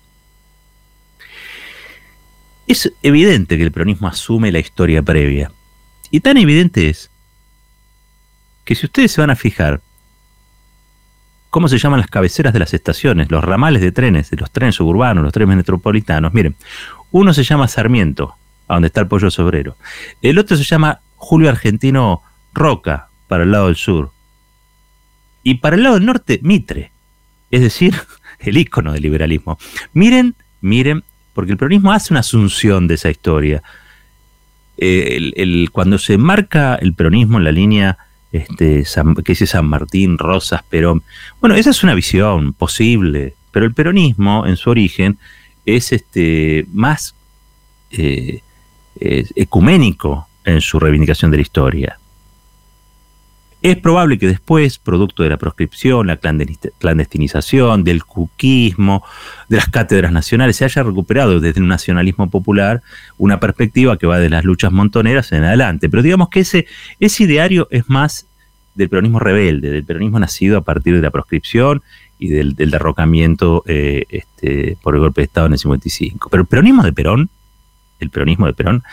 Es 2.67 2.91
evidente 3.01 3.57
que 3.57 3.63
el 3.63 3.71
peronismo 3.71 4.07
asume 4.07 4.51
la 4.51 4.59
historia 4.59 5.01
previa. 5.01 5.51
Y 6.09 6.19
tan 6.21 6.37
evidente 6.37 6.89
es 6.89 7.09
que 8.65 8.75
si 8.75 8.85
ustedes 8.85 9.11
se 9.11 9.21
van 9.21 9.29
a 9.29 9.35
fijar 9.35 9.81
cómo 11.51 11.67
se 11.67 11.77
llaman 11.77 11.99
las 11.99 12.09
cabeceras 12.09 12.53
de 12.53 12.59
las 12.59 12.73
estaciones, 12.73 13.29
los 13.29 13.43
ramales 13.43 13.81
de 13.81 13.91
trenes, 13.91 14.31
de 14.31 14.37
los 14.37 14.49
trenes 14.49 14.75
suburbanos, 14.75 15.23
los 15.23 15.33
trenes 15.33 15.57
metropolitanos, 15.57 16.33
miren, 16.33 16.55
uno 17.11 17.33
se 17.33 17.43
llama 17.43 17.67
Sarmiento, 17.67 18.33
a 18.67 18.75
donde 18.75 18.87
está 18.87 19.01
el 19.01 19.07
pollo 19.07 19.29
sobrero. 19.29 19.75
El 20.21 20.39
otro 20.39 20.55
se 20.55 20.63
llama 20.63 21.01
Julio 21.17 21.49
Argentino 21.49 22.23
Roca, 22.53 23.09
para 23.27 23.43
el 23.43 23.51
lado 23.51 23.67
del 23.67 23.75
sur. 23.75 24.11
Y 25.43 25.55
para 25.55 25.75
el 25.75 25.83
lado 25.83 25.95
del 25.95 26.05
norte, 26.05 26.39
Mitre. 26.41 26.91
Es 27.51 27.61
decir, 27.61 27.95
el 28.39 28.57
ícono 28.57 28.93
del 28.93 29.03
liberalismo. 29.03 29.59
Miren, 29.93 30.35
miren, 30.61 31.03
porque 31.33 31.51
el 31.51 31.57
peronismo 31.57 31.91
hace 31.91 32.13
una 32.13 32.21
asunción 32.21 32.87
de 32.87 32.95
esa 32.95 33.09
historia. 33.09 33.61
Eh, 34.77 35.67
cuando 35.71 35.97
se 35.97 36.17
marca 36.17 36.75
el 36.75 36.93
peronismo 36.93 37.39
en 37.39 37.43
la 37.43 37.51
línea 37.51 37.97
este, 38.31 38.83
que 39.23 39.31
dice 39.31 39.45
San 39.45 39.65
Martín, 39.65 40.17
Rosas, 40.17 40.63
Perón, 40.63 41.03
bueno, 41.39 41.55
esa 41.55 41.71
es 41.71 41.83
una 41.83 41.93
visión 41.93 42.53
posible, 42.53 43.35
pero 43.51 43.65
el 43.65 43.73
peronismo 43.73 44.45
en 44.45 44.57
su 44.57 44.69
origen 44.69 45.17
es 45.65 45.91
este, 45.91 46.65
más 46.71 47.13
eh, 47.91 48.41
ecuménico 48.95 50.27
en 50.45 50.61
su 50.61 50.79
reivindicación 50.79 51.31
de 51.31 51.37
la 51.37 51.41
historia. 51.41 51.99
Es 53.61 53.77
probable 53.77 54.17
que 54.17 54.27
después, 54.27 54.79
producto 54.79 55.21
de 55.21 55.29
la 55.29 55.37
proscripción, 55.37 56.07
la 56.07 56.17
clandestinización, 56.17 57.83
del 57.83 58.03
cuquismo, 58.03 59.03
de 59.49 59.57
las 59.57 59.69
cátedras 59.69 60.11
nacionales, 60.11 60.55
se 60.55 60.65
haya 60.65 60.81
recuperado 60.81 61.39
desde 61.39 61.61
un 61.61 61.67
nacionalismo 61.67 62.27
popular 62.31 62.81
una 63.19 63.39
perspectiva 63.39 63.97
que 63.97 64.07
va 64.07 64.17
de 64.17 64.29
las 64.29 64.45
luchas 64.45 64.71
montoneras 64.71 65.31
en 65.31 65.43
adelante. 65.43 65.89
Pero 65.89 66.01
digamos 66.01 66.29
que 66.29 66.39
ese, 66.39 66.65
ideario 66.99 67.67
es 67.69 67.87
más 67.87 68.25
del 68.73 68.89
peronismo 68.89 69.19
rebelde, 69.19 69.69
del 69.69 69.83
peronismo 69.83 70.19
nacido 70.19 70.57
a 70.57 70.61
partir 70.61 70.95
de 70.95 71.01
la 71.01 71.11
proscripción 71.11 71.83
y 72.17 72.29
del, 72.29 72.55
derrocamiento 72.55 73.63
eh, 73.67 74.05
este, 74.09 74.75
por 74.81 74.95
el 74.95 75.01
golpe 75.01 75.21
de 75.21 75.25
Estado 75.25 75.45
en 75.45 75.53
el 75.53 75.59
55. 75.59 76.29
Pero 76.31 76.41
el 76.41 76.47
peronismo 76.47 76.81
de 76.81 76.93
Perón, 76.93 77.29
el 77.99 78.09
peronismo 78.09 78.47
de 78.47 78.53
Perón, 78.53 78.83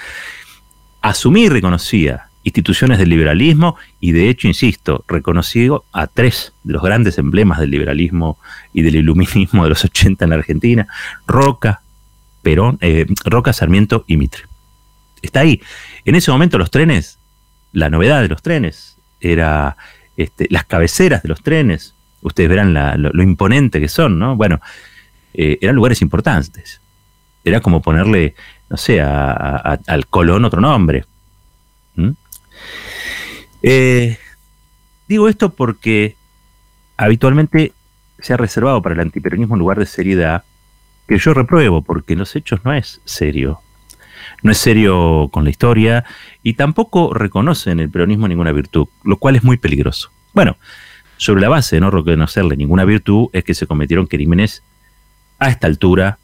asumía 1.01 1.47
y 1.47 1.49
reconocía 1.49 2.28
instituciones 2.49 2.99
del 2.99 3.09
liberalismo 3.09 3.77
y 4.01 4.13
de 4.13 4.29
hecho, 4.29 4.49
insisto, 4.49 5.05
reconocido 5.09 5.85
a 5.93 6.07
tres 6.07 6.53
de 6.65 6.73
los 6.73 6.83
grandes 6.83 7.19
emblemas 7.19 7.61
del 7.61 7.71
liberalismo 7.71 8.39
y 8.73 8.83
del 8.83 8.97
iluminismo 8.97 9.65
de 9.65 9.71
los 9.71 9.85
80 9.85 10.25
en 10.25 10.31
la 10.31 10.37
Argentina, 10.37 10.87
Roca, 11.27 11.83
Perón, 12.43 12.79
eh, 12.81 13.07
Roca, 13.25 13.53
Sarmiento 13.53 14.05
y 14.07 14.17
Mitre. 14.17 14.45
Está 15.23 15.41
ahí. 15.41 15.61
En 16.05 16.15
ese 16.15 16.31
momento 16.31 16.59
los 16.59 16.71
trenes, 16.71 17.19
la 17.73 17.91
novedad 17.91 18.23
de 18.23 18.29
los 18.29 18.43
trenes 18.43 18.97
era 19.21 19.77
este, 20.17 20.47
las 20.51 20.65
cabeceras 20.65 21.23
de 21.23 21.29
los 21.29 21.43
trenes, 21.43 21.95
ustedes 22.23 22.49
verán 22.49 22.75
lo, 23.01 23.23
imponente 23.23 23.81
que 23.81 23.89
son, 23.89 24.19
¿no? 24.19 24.37
Bueno, 24.37 24.61
eh, 25.35 25.59
eran 25.61 25.77
lugares 25.77 26.03
importantes. 26.03 26.81
Era 27.45 27.61
como 27.61 27.81
ponerle, 27.81 28.35
no 28.69 28.77
sé, 28.77 29.01
al 29.01 30.07
Colón 30.11 30.45
otro 30.45 30.61
nombre. 30.61 31.05
Eh, 33.63 34.19
digo 35.09 35.29
esto 35.29 35.55
porque 35.55 36.17
habitualmente 36.97 37.73
se 38.19 38.35
ha 38.35 38.37
reservado 38.37 38.83
para 38.83 38.95
el 38.95 39.01
antiperonismo 39.01 39.55
un 39.55 39.61
lugar 39.61 39.79
de 39.79 39.87
seriedad 39.87 40.45
que 41.07 41.19
yo 41.19 41.33
repruebo, 41.33 41.83
porque 41.83 42.15
los 42.17 42.37
hechos 42.37 42.61
no 42.65 42.73
es 42.73 43.01
serio. 43.05 43.61
No 44.43 44.53
es 44.53 44.59
serio 44.59 45.29
con 45.33 45.45
la 45.45 45.51
historia 45.51 46.05
y 46.43 46.55
tampoco 46.55 47.15
reconoce 47.15 47.71
en 47.71 47.81
el 47.81 47.91
peronismo 47.91 48.29
ninguna 48.29 48.53
virtud, 48.53 48.89
lo 49.05 49.17
cual 49.17 49.37
es 49.37 49.43
muy 49.43 49.57
peligroso. 49.57 50.11
Bueno, 50.35 50.57
sobre 51.17 51.41
la 51.41 51.49
base 51.49 51.77
de 51.77 51.81
no 51.81 51.91
reconocerle 51.91 52.57
ninguna 52.57 52.85
virtud 52.85 53.29
es 53.33 53.43
que 53.43 53.55
se 53.55 53.67
cometieron 53.67 54.07
crímenes 54.07 54.63
a 55.39 55.49
esta 55.49 55.67
altura 55.67 56.19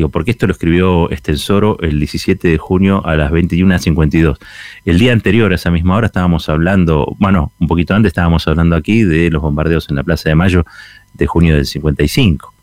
Digo, 0.00 0.08
porque 0.08 0.30
esto 0.30 0.46
lo 0.46 0.52
escribió 0.52 1.10
Estensoro 1.10 1.76
el 1.80 1.98
17 1.98 2.48
de 2.48 2.56
junio 2.56 3.04
a 3.04 3.16
las 3.16 3.30
21.52. 3.30 4.38
El 4.86 4.98
día 4.98 5.12
anterior, 5.12 5.52
a 5.52 5.56
esa 5.56 5.70
misma 5.70 5.94
hora, 5.94 6.06
estábamos 6.06 6.48
hablando, 6.48 7.14
bueno, 7.18 7.52
un 7.60 7.68
poquito 7.68 7.94
antes 7.94 8.08
estábamos 8.08 8.48
hablando 8.48 8.76
aquí 8.76 9.02
de 9.02 9.28
los 9.28 9.42
bombardeos 9.42 9.90
en 9.90 9.96
la 9.96 10.02
Plaza 10.02 10.30
de 10.30 10.36
Mayo 10.36 10.64
de 11.12 11.26
junio 11.26 11.54
del 11.54 11.66
55. 11.66 12.54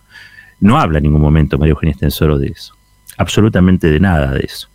No 0.61 0.79
habla 0.79 0.97
en 0.97 1.03
ningún 1.03 1.21
momento 1.21 1.59
María 1.59 1.73
Eugenia 1.73 1.91
Estensoro 1.91 2.39
de 2.39 2.47
eso. 2.47 2.73
Absolutamente 3.17 3.87
de 3.87 3.99
nada 3.99 4.31
de 4.31 4.39
eso. 4.39 4.67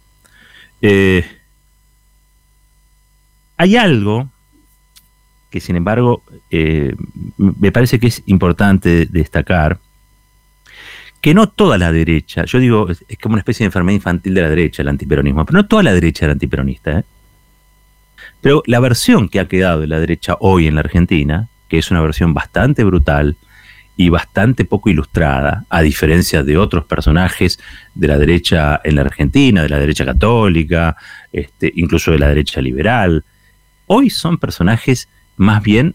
Eh, 0.82 1.26
hay 3.56 3.74
algo 3.74 4.30
que, 5.50 5.58
sin 5.58 5.74
embargo, 5.74 6.22
eh, 6.48 6.94
me 7.38 7.72
parece 7.72 7.98
que 7.98 8.06
es 8.06 8.22
importante 8.26 9.06
destacar, 9.06 9.80
que 11.22 11.34
no 11.34 11.48
toda 11.48 11.78
la 11.78 11.92
derecha, 11.92 12.44
yo 12.44 12.58
digo, 12.58 12.88
es 12.90 13.18
como 13.18 13.34
una 13.34 13.40
especie 13.40 13.62
de 13.62 13.68
enfermedad 13.68 13.94
infantil 13.94 14.34
de 14.34 14.42
la 14.42 14.48
derecha 14.48 14.82
el 14.82 14.88
antiperonismo, 14.88 15.46
pero 15.46 15.58
no 15.58 15.66
toda 15.66 15.84
la 15.84 15.94
derecha 15.94 16.26
era 16.26 16.32
antiperonista. 16.32 16.98
¿eh? 16.98 17.04
Pero 18.40 18.64
la 18.66 18.80
versión 18.80 19.28
que 19.28 19.38
ha 19.38 19.46
quedado 19.46 19.80
de 19.80 19.86
la 19.86 20.00
derecha 20.00 20.36
hoy 20.40 20.66
en 20.66 20.74
la 20.74 20.80
Argentina, 20.80 21.48
que 21.68 21.78
es 21.78 21.92
una 21.92 22.00
versión 22.00 22.34
bastante 22.34 22.82
brutal 22.82 23.36
y 23.96 24.08
bastante 24.08 24.64
poco 24.64 24.90
ilustrada, 24.90 25.64
a 25.70 25.80
diferencia 25.80 26.42
de 26.42 26.58
otros 26.58 26.86
personajes 26.86 27.60
de 27.94 28.08
la 28.08 28.18
derecha 28.18 28.80
en 28.82 28.96
la 28.96 29.02
Argentina, 29.02 29.62
de 29.62 29.68
la 29.68 29.78
derecha 29.78 30.04
católica, 30.04 30.96
este, 31.32 31.70
incluso 31.76 32.10
de 32.10 32.18
la 32.18 32.28
derecha 32.28 32.60
liberal, 32.60 33.24
hoy 33.86 34.10
son 34.10 34.38
personajes 34.38 35.08
más 35.36 35.62
bien 35.62 35.94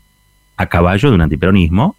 a 0.55 0.67
caballo 0.67 1.09
de 1.09 1.15
un 1.15 1.21
antiperonismo 1.21 1.97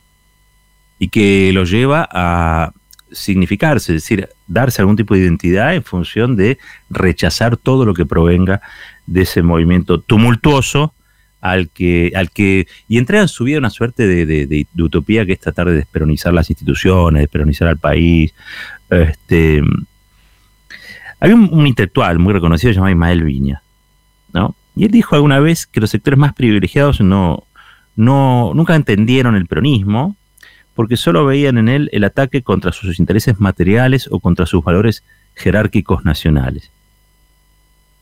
y 0.98 1.08
que 1.08 1.50
lo 1.52 1.64
lleva 1.64 2.08
a 2.10 2.72
significarse, 3.12 3.94
es 3.94 4.02
decir, 4.02 4.28
darse 4.46 4.82
algún 4.82 4.96
tipo 4.96 5.14
de 5.14 5.20
identidad 5.20 5.74
en 5.74 5.82
función 5.82 6.36
de 6.36 6.58
rechazar 6.90 7.56
todo 7.56 7.84
lo 7.84 7.94
que 7.94 8.06
provenga 8.06 8.60
de 9.06 9.22
ese 9.22 9.42
movimiento 9.42 10.00
tumultuoso 10.00 10.92
al 11.40 11.70
que, 11.70 12.12
al 12.14 12.30
que 12.30 12.66
y 12.88 12.98
entrega 12.98 13.22
en 13.22 13.28
su 13.28 13.44
vida 13.44 13.58
una 13.58 13.70
suerte 13.70 14.06
de, 14.06 14.66
utopía 14.76 15.24
que 15.24 15.32
es 15.32 15.40
tratar 15.40 15.68
de 15.68 15.76
desperonizar 15.76 16.32
las 16.32 16.50
instituciones, 16.50 17.22
desperonizar 17.22 17.68
al 17.68 17.78
país. 17.78 18.34
Este, 18.90 19.62
hay 21.20 21.32
un, 21.32 21.66
intelectual 21.66 22.18
muy 22.18 22.32
reconocido 22.32 22.72
llamado 22.72 22.92
Ismael 22.92 23.24
Viña, 23.24 23.62
¿no? 24.32 24.54
Y 24.76 24.84
él 24.84 24.90
dijo 24.90 25.16
alguna 25.16 25.40
vez 25.40 25.66
que 25.66 25.80
los 25.80 25.90
sectores 25.90 26.18
más 26.18 26.34
privilegiados 26.34 27.00
no, 27.00 27.44
no, 27.96 28.52
nunca 28.54 28.76
entendieron 28.76 29.34
el 29.34 29.46
peronismo, 29.46 30.16
porque 30.78 30.96
solo 30.96 31.26
veían 31.26 31.58
en 31.58 31.68
él 31.68 31.88
el 31.90 32.04
ataque 32.04 32.42
contra 32.42 32.70
sus 32.70 33.00
intereses 33.00 33.40
materiales 33.40 34.08
o 34.12 34.20
contra 34.20 34.46
sus 34.46 34.62
valores 34.62 35.02
jerárquicos 35.34 36.04
nacionales. 36.04 36.70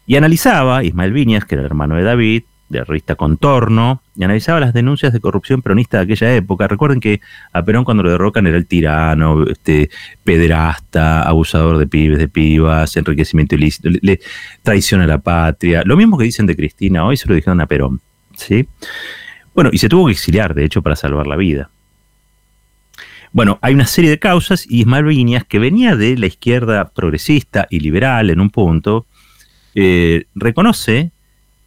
Y 0.07 0.17
analizaba, 0.17 0.85
Ismael 0.85 1.15
Viñas, 1.15 1.47
que 1.47 1.55
era 1.55 1.63
el 1.63 1.69
hermano 1.69 1.97
de 1.97 2.03
David, 2.03 2.43
de 2.69 2.79
la 2.81 2.85
revista 2.85 3.15
Contorno, 3.15 4.03
y 4.15 4.25
analizaba 4.25 4.61
las 4.61 4.75
denuncias 4.75 5.15
de 5.15 5.21
corrupción 5.21 5.63
peronista 5.63 5.97
de 5.97 6.03
aquella 6.03 6.37
época. 6.37 6.69
Recuerden 6.69 7.01
que 7.01 7.23
a 7.51 7.63
Perón 7.63 7.85
cuando 7.85 8.03
lo 8.03 8.11
derrocan 8.11 8.47
era 8.47 8.59
el 8.59 8.67
tirano, 8.67 9.45
este, 9.45 9.89
pederasta, 10.23 11.23
abusador 11.23 11.79
de 11.79 11.87
pibes, 11.87 12.19
de 12.19 12.29
pibas, 12.29 12.95
enriquecimiento 12.99 13.55
ilícito, 13.55 13.89
le, 14.03 14.21
traiciona 14.63 15.05
a 15.05 15.07
la 15.07 15.19
patria. 15.19 15.83
Lo 15.87 15.97
mismo 15.97 16.19
que 16.19 16.25
dicen 16.25 16.45
de 16.45 16.55
Cristina 16.55 17.07
hoy 17.07 17.17
se 17.17 17.27
lo 17.27 17.35
dijeron 17.35 17.59
a 17.63 17.67
Perón. 17.67 18.03
¿sí? 18.37 18.69
Bueno, 19.55 19.71
y 19.73 19.79
se 19.79 19.89
tuvo 19.89 20.09
que 20.09 20.13
exiliar, 20.13 20.55
de 20.55 20.67
hecho, 20.67 20.83
para 20.83 20.95
salvar 20.95 21.27
la 21.27 21.37
vida. 21.37 21.71
Bueno, 23.37 23.59
hay 23.61 23.75
una 23.75 23.85
serie 23.85 24.09
de 24.09 24.19
causas 24.19 24.65
y 24.67 24.81
Ismael 24.81 25.05
Viñas, 25.05 25.45
que 25.45 25.59
venía 25.59 25.95
de 25.95 26.17
la 26.17 26.25
izquierda 26.25 26.89
progresista 26.89 27.67
y 27.69 27.81
liberal 27.81 28.31
en 28.31 28.41
un 28.41 28.49
punto, 28.49 29.05
eh, 29.75 30.25
reconoce 30.35 31.11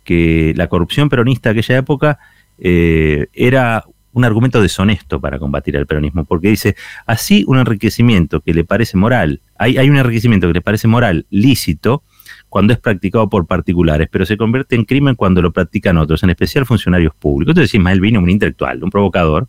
que 0.03 0.53
la 0.55 0.65
corrupción 0.65 1.09
peronista 1.09 1.53
de 1.53 1.59
aquella 1.59 1.77
época 1.77 2.17
eh, 2.57 3.27
era 3.33 3.83
un 4.13 4.25
argumento 4.25 4.63
deshonesto 4.63 5.21
para 5.21 5.37
combatir 5.37 5.77
al 5.77 5.85
peronismo, 5.85 6.25
porque 6.25 6.49
dice, 6.49 6.75
así 7.05 7.43
un 7.45 7.59
enriquecimiento 7.59 8.41
que 8.41 8.55
le 8.55 8.63
parece 8.63 8.97
moral, 8.97 9.39
hay, 9.55 9.77
hay 9.77 9.91
un 9.91 9.97
enriquecimiento 9.97 10.47
que 10.47 10.53
le 10.53 10.61
parece 10.61 10.87
moral, 10.87 11.27
lícito, 11.29 12.01
cuando 12.49 12.73
es 12.73 12.79
practicado 12.79 13.29
por 13.29 13.45
particulares, 13.45 14.09
pero 14.11 14.25
se 14.25 14.37
convierte 14.37 14.75
en 14.75 14.85
crimen 14.85 15.13
cuando 15.13 15.39
lo 15.43 15.53
practican 15.53 15.97
otros, 15.97 16.23
en 16.23 16.31
especial 16.31 16.65
funcionarios 16.65 17.13
públicos. 17.13 17.51
Entonces 17.51 17.75
Ismael 17.75 18.01
vino 18.01 18.19
un 18.19 18.29
intelectual, 18.31 18.83
un 18.83 18.89
provocador, 18.89 19.47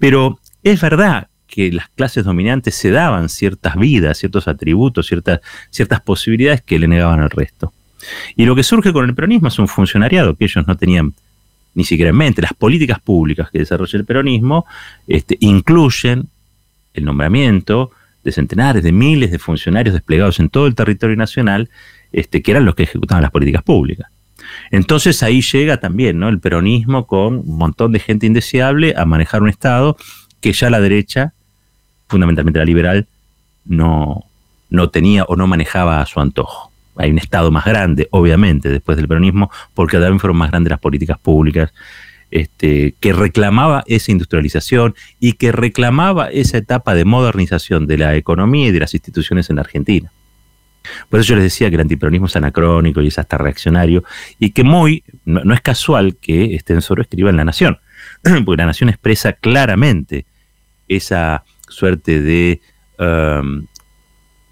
pero 0.00 0.40
es 0.62 0.80
verdad 0.80 1.28
que 1.46 1.70
las 1.70 1.88
clases 1.90 2.24
dominantes 2.24 2.74
se 2.74 2.90
daban 2.90 3.28
ciertas 3.28 3.76
vidas, 3.76 4.18
ciertos 4.18 4.48
atributos, 4.48 5.06
ciertas, 5.06 5.40
ciertas 5.70 6.00
posibilidades 6.00 6.62
que 6.62 6.78
le 6.78 6.88
negaban 6.88 7.20
al 7.20 7.30
resto. 7.30 7.72
Y 8.36 8.46
lo 8.46 8.56
que 8.56 8.62
surge 8.62 8.92
con 8.92 9.04
el 9.04 9.14
peronismo 9.14 9.48
es 9.48 9.58
un 9.58 9.68
funcionariado 9.68 10.34
que 10.34 10.44
ellos 10.46 10.66
no 10.66 10.76
tenían 10.76 11.12
ni 11.74 11.84
siquiera 11.84 12.10
en 12.10 12.16
mente. 12.16 12.42
Las 12.42 12.54
políticas 12.54 13.00
públicas 13.00 13.50
que 13.50 13.58
desarrolla 13.58 13.98
el 13.98 14.04
peronismo 14.04 14.66
este, 15.06 15.36
incluyen 15.40 16.28
el 16.94 17.04
nombramiento 17.04 17.90
de 18.24 18.32
centenares, 18.32 18.82
de 18.82 18.92
miles 18.92 19.30
de 19.30 19.38
funcionarios 19.38 19.94
desplegados 19.94 20.38
en 20.40 20.48
todo 20.48 20.66
el 20.66 20.74
territorio 20.74 21.16
nacional, 21.16 21.70
este, 22.12 22.42
que 22.42 22.52
eran 22.52 22.64
los 22.64 22.74
que 22.74 22.84
ejecutaban 22.84 23.22
las 23.22 23.30
políticas 23.30 23.62
públicas. 23.62 24.08
Entonces 24.70 25.22
ahí 25.22 25.40
llega 25.40 25.78
también 25.78 26.18
¿no? 26.18 26.28
el 26.28 26.40
peronismo 26.40 27.06
con 27.06 27.38
un 27.38 27.58
montón 27.58 27.92
de 27.92 28.00
gente 28.00 28.26
indeseable 28.26 28.94
a 28.96 29.04
manejar 29.04 29.42
un 29.42 29.48
Estado 29.48 29.96
que 30.42 30.52
ya 30.52 30.68
la 30.68 30.80
derecha, 30.80 31.32
fundamentalmente 32.08 32.58
la 32.58 32.66
liberal, 32.66 33.06
no, 33.64 34.24
no 34.68 34.90
tenía 34.90 35.24
o 35.24 35.36
no 35.36 35.46
manejaba 35.46 36.02
a 36.02 36.06
su 36.06 36.20
antojo 36.20 36.72
hay 36.96 37.10
un 37.10 37.18
Estado 37.18 37.50
más 37.50 37.64
grande, 37.64 38.08
obviamente, 38.10 38.68
después 38.68 38.96
del 38.96 39.08
peronismo, 39.08 39.50
porque 39.74 39.98
también 39.98 40.20
fueron 40.20 40.36
más 40.36 40.50
grandes 40.50 40.70
las 40.70 40.80
políticas 40.80 41.18
públicas, 41.18 41.72
este, 42.30 42.94
que 43.00 43.12
reclamaba 43.12 43.84
esa 43.86 44.10
industrialización 44.10 44.94
y 45.20 45.34
que 45.34 45.52
reclamaba 45.52 46.28
esa 46.30 46.58
etapa 46.58 46.94
de 46.94 47.04
modernización 47.04 47.86
de 47.86 47.98
la 47.98 48.16
economía 48.16 48.68
y 48.68 48.72
de 48.72 48.80
las 48.80 48.94
instituciones 48.94 49.50
en 49.50 49.58
Argentina. 49.58 50.10
Por 51.08 51.20
eso 51.20 51.30
yo 51.30 51.34
les 51.36 51.44
decía 51.44 51.68
que 51.68 51.76
el 51.76 51.82
antiperonismo 51.82 52.26
es 52.26 52.34
anacrónico 52.34 53.02
y 53.02 53.08
es 53.08 53.18
hasta 53.18 53.38
reaccionario, 53.38 54.02
y 54.38 54.50
que 54.50 54.64
muy, 54.64 55.04
no, 55.24 55.54
es 55.54 55.60
casual 55.60 56.16
que 56.16 56.54
Estensoro 56.56 57.02
escriba 57.02 57.30
en 57.30 57.36
La 57.36 57.44
Nación, 57.44 57.78
porque 58.44 58.62
La 58.62 58.66
Nación 58.66 58.88
expresa 58.88 59.34
claramente 59.34 60.26
esa 60.96 61.44
suerte 61.68 62.20
de 62.20 62.60
um, 62.98 63.66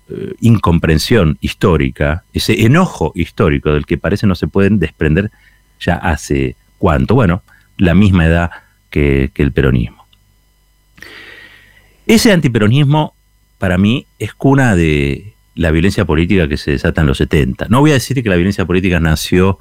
eh, 0.09 0.35
incomprensión 0.40 1.38
histórica, 1.40 2.25
ese 2.32 2.64
enojo 2.64 3.12
histórico 3.14 3.73
del 3.73 3.87
que 3.87 3.99
parece 3.99 4.26
no 4.26 4.35
se 4.35 4.49
pueden 4.49 4.78
desprender 4.78 5.30
ya 5.78 5.94
hace 5.94 6.56
cuánto, 6.78 7.14
bueno, 7.14 7.42
la 7.78 7.94
misma 7.94 8.26
edad 8.26 8.50
que, 8.90 9.30
el 9.37 9.52
peronismo. 9.52 10.04
Ese 12.06 12.32
antiperonismo 12.32 13.14
para 13.59 13.78
mí 13.78 14.06
es 14.18 14.35
cuna 14.35 14.75
de 14.75 15.35
la 15.54 15.70
violencia 15.70 16.04
política 16.04 16.49
que 16.49 16.56
se 16.56 16.73
desata 16.73 17.02
en 17.02 17.06
los 17.06 17.18
70. 17.18 17.66
No 17.68 17.80
voy 17.80 17.90
a 17.92 17.94
decir 17.94 18.20
que 18.23 18.28
la 18.28 18.37
violencia 18.37 18.64
política 18.64 18.99
nació 18.99 19.59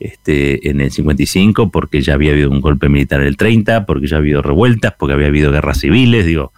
este, 0.00 0.68
en 0.68 0.80
el 0.80 0.90
55 0.90 1.70
porque 1.70 2.02
ya 2.02 2.14
había 2.14 2.32
habido 2.32 2.50
un 2.50 2.60
golpe 2.60 2.88
militar 2.88 3.20
en 3.20 3.28
el 3.28 3.36
30, 3.36 3.86
porque 3.86 4.06
ya 4.06 4.16
había 4.16 4.36
habido 4.36 4.42
revueltas, 4.42 4.94
porque 4.98 5.14
había 5.14 5.28
habido 5.28 5.52
guerras 5.52 5.80
civiles, 5.80 6.26
digo, 6.26 6.52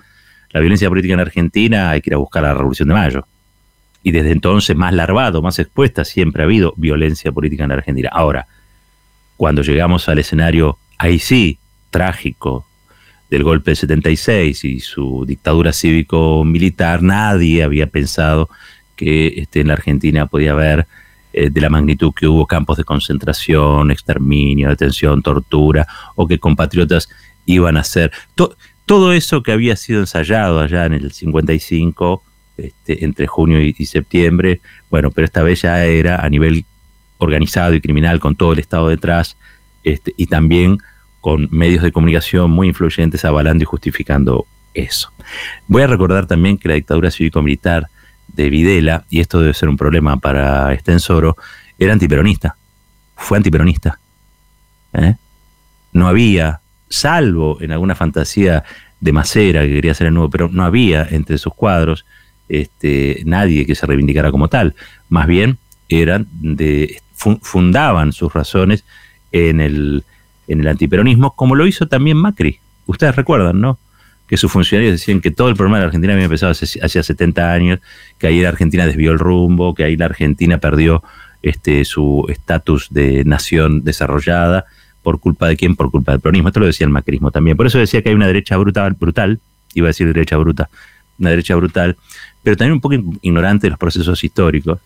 la 0.51 0.61
violencia 0.61 0.89
política 0.89 1.15
en 1.15 1.21
Argentina 1.21 1.91
hay 1.91 2.01
que 2.01 2.11
ir 2.11 2.15
a 2.15 2.19
buscar 2.19 2.43
la 2.43 2.55
Revolución 2.55 2.89
de 2.89 2.95
Mayo. 2.95 3.27
Y 4.03 4.13
desde 4.13 4.31
entonces 4.31 4.77
más 4.77 4.95
larvado, 4.95 5.43
más 5.43 5.59
expuesta, 5.59 6.05
siempre 6.05 6.43
ha 6.43 6.47
habido 6.47 6.73
violencia 6.77 7.33
política 7.33 7.65
en 7.65 7.73
Argentina. 7.73 8.09
Ahora, 8.13 8.47
cuando 9.37 9.63
llegamos 9.63 10.09
al 10.09 10.19
escenario, 10.19 10.79
ahí 10.97 11.19
sí, 11.19 11.59
trágico, 11.91 12.67
del 13.31 13.43
golpe 13.43 13.73
del 13.73 13.77
76 13.77 14.65
y 14.65 14.81
su 14.81 15.25
dictadura 15.27 15.73
cívico-militar, 15.73 17.03
nadie 17.03 17.63
había 17.63 17.89
pensado 17.89 18.49
que 18.95 19.35
este, 19.37 19.61
en 19.61 19.69
la 19.69 19.75
Argentina 19.75 20.27
podía 20.27 20.53
haber 20.53 20.87
eh, 21.39 21.51
de 21.51 21.61
la 21.61 21.69
magnitud 21.69 22.15
que 22.15 22.27
hubo 22.27 22.47
campos 22.47 22.79
de 22.79 22.85
concentración, 22.85 23.91
exterminio, 23.91 24.71
detención, 24.71 25.21
tortura, 25.21 25.87
o 26.15 26.27
que 26.27 26.39
compatriotas 26.39 27.11
iban 27.45 27.77
a 27.77 27.85
ser 27.85 28.11
todo 28.87 29.13
eso 29.13 29.43
que 29.43 29.53
había 29.53 29.77
sido 29.77 30.01
ensayado 30.01 30.61
allá 30.61 30.87
en 30.87 30.95
el 30.95 31.13
55, 31.13 32.23
este, 32.57 33.05
entre 33.05 33.27
junio 33.27 33.61
y, 33.61 33.75
septiembre, 33.85 34.63
bueno, 34.89 35.11
pero 35.11 35.27
esta 35.27 35.43
vez 35.43 35.61
ya 35.61 35.85
era 35.85 36.25
a 36.25 36.31
nivel 36.31 36.65
organizado 37.19 37.75
y 37.75 37.83
criminal, 37.83 38.19
con 38.19 38.35
todo 38.35 38.55
el 38.55 38.59
Estado 38.59 38.89
detrás, 38.89 39.37
este, 39.85 40.15
y 40.17 40.29
también 40.29 40.79
con 41.21 41.49
medios 41.51 41.83
de 41.83 41.93
comunicación 41.93 42.51
muy 42.51 42.69
influyentes 42.69 43.27
avalando 43.27 43.63
y 43.63 43.67
justificando 43.67 44.47
eso. 44.73 45.13
Voy 45.69 45.83
a 45.83 45.87
recordar 45.87 46.27
también 46.27 46.57
que 46.57 46.69
la 46.69 46.77
dictadura 46.77 47.11
cívico-militar 47.11 47.89
de 48.29 48.51
Videla, 48.51 49.05
y 49.09 49.21
esto 49.21 49.41
debe 49.41 49.55
ser 49.55 49.69
un 49.69 49.77
problema 49.77 50.19
para 50.19 50.73
Estensoro, 50.73 51.37
era 51.79 51.93
antiperonista, 51.93 52.57
fue 53.17 53.39
antiperonista. 53.39 53.99
¿eh? 54.93 55.17
No 55.93 56.09
había 56.09 56.61
salvo 56.89 57.59
en 57.61 57.73
alguna 57.73 57.95
fantasía 57.95 58.65
de 59.01 59.13
Macera 59.13 59.63
que 59.63 59.75
quería 59.75 59.95
ser 59.95 60.09
el 60.09 60.15
nuevo, 60.15 60.31
pero 60.31 60.49
no 60.49 60.65
había 60.65 61.07
entre 61.11 61.39
sus 61.39 61.55
cuadros 61.55 62.05
este, 62.49 63.23
nadie 63.25 63.67
que 63.67 63.75
se 63.75 63.87
reivindicara 63.87 64.31
como 64.31 64.49
tal. 64.49 64.75
Más 65.09 65.27
bien 65.27 65.59
eran 65.89 66.27
de, 66.33 67.01
fundaban 67.15 68.13
sus 68.13 68.33
razones 68.33 68.85
en 69.33 69.61
el, 69.61 70.05
en 70.49 70.61
el 70.61 70.69
antiperonismo, 70.69 71.35
como 71.35 71.55
lo 71.55 71.67
hizo 71.67 71.87
también 71.89 72.17
Macri. 72.17 72.61
Ustedes 72.87 73.17
recuerdan, 73.17 73.61
¿no? 73.61 73.79
Que 74.27 74.37
sus 74.37 74.51
funcionarios 74.51 74.93
decían 74.93 75.21
que 75.21 75.31
todo 75.31 75.49
el 75.49 75.57
problema 75.57 75.77
de 75.79 75.83
la 75.83 75.87
Argentina 75.87 76.13
había 76.15 76.25
empezado 76.25 76.53
hace, 76.53 76.81
hace 76.81 77.03
70 77.03 77.53
años, 77.53 77.81
que 78.19 78.27
ahí 78.27 78.41
la 78.41 78.49
Argentina 78.49 78.87
desvió 78.87 79.13
el 79.13 79.19
rumbo, 79.19 79.75
que 79.75 79.85
ahí 79.85 79.97
la 79.97 80.07
Argentina 80.07 80.59
perdió 80.59 81.03
este, 81.43 81.85
su 81.85 82.27
estatus 82.29 82.89
de 82.91 83.25
nación 83.25 83.85
desarrollada 83.85 84.67
¿Por 85.07 85.21
culpa 85.21 85.47
de 85.47 85.57
quién? 85.57 85.77
Por 85.77 85.93
culpa 85.93 86.11
del 86.11 86.21
peronismo. 86.21 86.49
Esto 86.49 86.59
lo 86.59 86.67
decía 86.67 86.85
el 86.85 86.93
macrismo 86.93 87.31
también. 87.31 87.57
Por 87.57 87.65
eso 87.65 87.79
decía 87.79 88.03
que 88.03 88.09
hay 88.09 88.17
una 88.17 88.27
derecha 88.27 88.57
brutal, 88.57 88.95
brutal, 88.95 89.39
iba 89.73 89.87
a 89.87 89.91
decir 89.91 90.09
derecha 90.09 90.37
bruta, 90.37 90.69
una 91.21 91.31
derecha 91.31 91.55
brutal, 91.55 91.97
pero 92.43 92.57
también 92.57 92.73
un 92.73 92.81
poco 92.81 92.97
ignorante 93.23 93.69
de 93.69 93.71
los 93.71 93.79
procesos 93.79 94.25
históricos, 94.25 94.81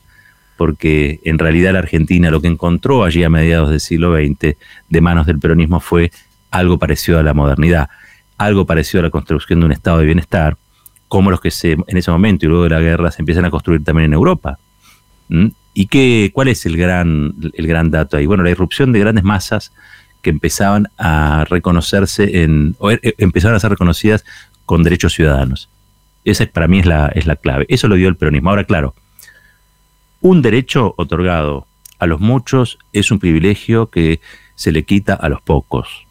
porque 0.59 1.21
en 1.25 1.39
realidad 1.39 1.73
la 1.73 1.79
Argentina 1.79 2.31
lo 2.31 2.43
que 2.43 2.49
encontró 2.49 3.03
allí 3.03 3.25
a 3.25 3.31
mediados 3.31 3.71
del 3.71 3.81
siglo 3.81 4.15
XX 4.15 4.57
de 4.91 5.01
manos 5.01 5.25
del 5.27 5.39
peronismo 5.39 5.81
fue 5.81 6.13
algo 6.51 6.79
parecido 6.79 7.19
a 7.19 7.23
la 7.23 7.33
modernidad, 7.33 7.89
algo 8.41 8.65
parecido 8.65 9.01
a 9.01 9.03
la 9.03 9.11
construcción 9.11 9.61
de 9.61 9.67
un 9.67 9.73
estado 9.73 9.99
de 9.99 10.07
bienestar, 10.07 10.57
como 11.09 11.31
los 11.31 11.43
que 11.43 11.51
se, 11.51 11.73
en 11.73 11.97
ese 11.97 12.11
momento 12.11 12.47
y 12.47 12.49
luego 12.49 12.65
de 12.65 12.71
la 12.71 12.81
guerra 12.81 13.11
se 13.11 13.21
empiezan 13.21 13.45
a 13.45 13.51
construir 13.51 13.85
también 13.85 14.07
en 14.07 14.15
Europa. 14.15 14.59
¿Mm? 15.29 15.49
¿Y 15.75 15.87
qué, 15.89 16.31
cuál 16.33 16.49
es 16.49 16.65
el 16.65 16.79
gran, 16.79 17.35
el 17.53 17.67
gran 17.67 17.91
dato 17.91 18.17
ahí? 18.17 18.25
Bueno, 18.25 18.43
la 18.43 18.51
irrupción 18.51 18.93
de 18.93 19.01
grandes 19.01 19.25
masas 19.25 19.73
que 20.23 20.31
empezaban 20.31 20.89
a 20.97 21.45
reconocerse 21.51 22.43
en, 22.43 22.77
o 22.79 22.91
eh, 22.91 23.15
empezaron 23.19 23.57
a 23.57 23.61
ser 23.61 23.73
reconocidas 23.73 24.25
con 24.65 24.85
derechos 24.85 25.13
ciudadanos. 25.13 25.69
Esa 26.25 26.47
para 26.47 26.67
mí 26.67 26.79
es 26.79 26.87
la, 26.87 27.09
es 27.09 27.27
la 27.27 27.37
clave. 27.37 27.67
Eso 27.69 27.89
lo 27.89 27.97
dio 27.97 28.09
el 28.09 28.17
peronismo. 28.17 28.49
Ahora, 28.49 28.65
claro, 28.65 28.95
un 30.23 30.41
derecho 30.41 30.95
otorgado 30.97 31.67
a 31.99 32.07
los 32.07 32.21
muchos 32.21 32.79
es 32.95 33.11
un 33.11 33.19
privilegio 33.19 33.91
que 33.91 34.21
se 34.55 34.73
le 34.73 34.85
quita 34.85 35.13
a 35.13 35.29
los 35.29 35.43
pocos. 35.43 36.07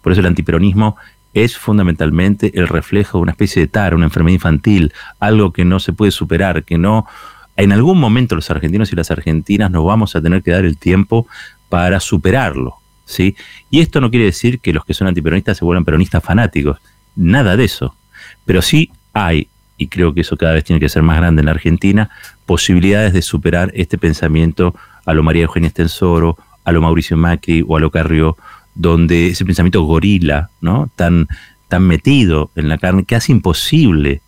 Por 0.00 0.12
eso 0.12 0.20
el 0.20 0.28
antiperonismo 0.28 0.96
es 1.44 1.58
fundamentalmente 1.58 2.50
el 2.54 2.66
reflejo 2.66 3.18
de 3.18 3.22
una 3.22 3.32
especie 3.32 3.60
de 3.60 3.68
tara, 3.68 3.94
una 3.94 4.06
enfermedad 4.06 4.34
infantil, 4.34 4.92
algo 5.20 5.52
que 5.52 5.66
no 5.66 5.80
se 5.80 5.92
puede 5.92 6.10
superar, 6.10 6.64
que 6.64 6.78
no... 6.78 7.06
En 7.56 7.72
algún 7.72 7.98
momento 7.98 8.34
los 8.34 8.50
argentinos 8.50 8.92
y 8.92 8.96
las 8.96 9.10
argentinas 9.10 9.70
nos 9.70 9.84
vamos 9.84 10.16
a 10.16 10.22
tener 10.22 10.42
que 10.42 10.50
dar 10.50 10.64
el 10.64 10.76
tiempo 10.78 11.26
para 11.68 12.00
superarlo. 12.00 12.76
¿sí? 13.04 13.36
Y 13.70 13.80
esto 13.80 14.00
no 14.00 14.10
quiere 14.10 14.26
decir 14.26 14.60
que 14.60 14.72
los 14.72 14.84
que 14.84 14.94
son 14.94 15.08
antiperonistas 15.08 15.58
se 15.58 15.64
vuelvan 15.64 15.84
peronistas 15.84 16.22
fanáticos, 16.22 16.78
nada 17.14 17.56
de 17.56 17.64
eso. 17.64 17.94
Pero 18.44 18.62
sí 18.62 18.90
hay, 19.12 19.48
y 19.76 19.88
creo 19.88 20.14
que 20.14 20.22
eso 20.22 20.36
cada 20.36 20.54
vez 20.54 20.64
tiene 20.64 20.80
que 20.80 20.88
ser 20.88 21.02
más 21.02 21.18
grande 21.18 21.40
en 21.40 21.46
la 21.46 21.52
Argentina, 21.52 22.10
posibilidades 22.46 23.12
de 23.12 23.22
superar 23.22 23.70
este 23.74 23.98
pensamiento 23.98 24.74
a 25.04 25.12
lo 25.12 25.22
María 25.22 25.44
Eugenia 25.44 25.68
Estensoro, 25.68 26.38
a 26.64 26.72
lo 26.72 26.80
Mauricio 26.80 27.16
Macri 27.16 27.64
o 27.66 27.76
a 27.76 27.80
lo 27.80 27.90
Carrió, 27.90 28.36
donde 28.76 29.28
ese 29.28 29.44
pensamiento 29.44 29.82
gorila, 29.82 30.50
¿no? 30.60 30.88
Tan, 30.94 31.26
tan 31.68 31.82
metido 31.82 32.50
en 32.54 32.68
la 32.68 32.78
carne, 32.78 33.04
que 33.04 33.16
hace 33.16 33.32
imposible, 33.32 34.20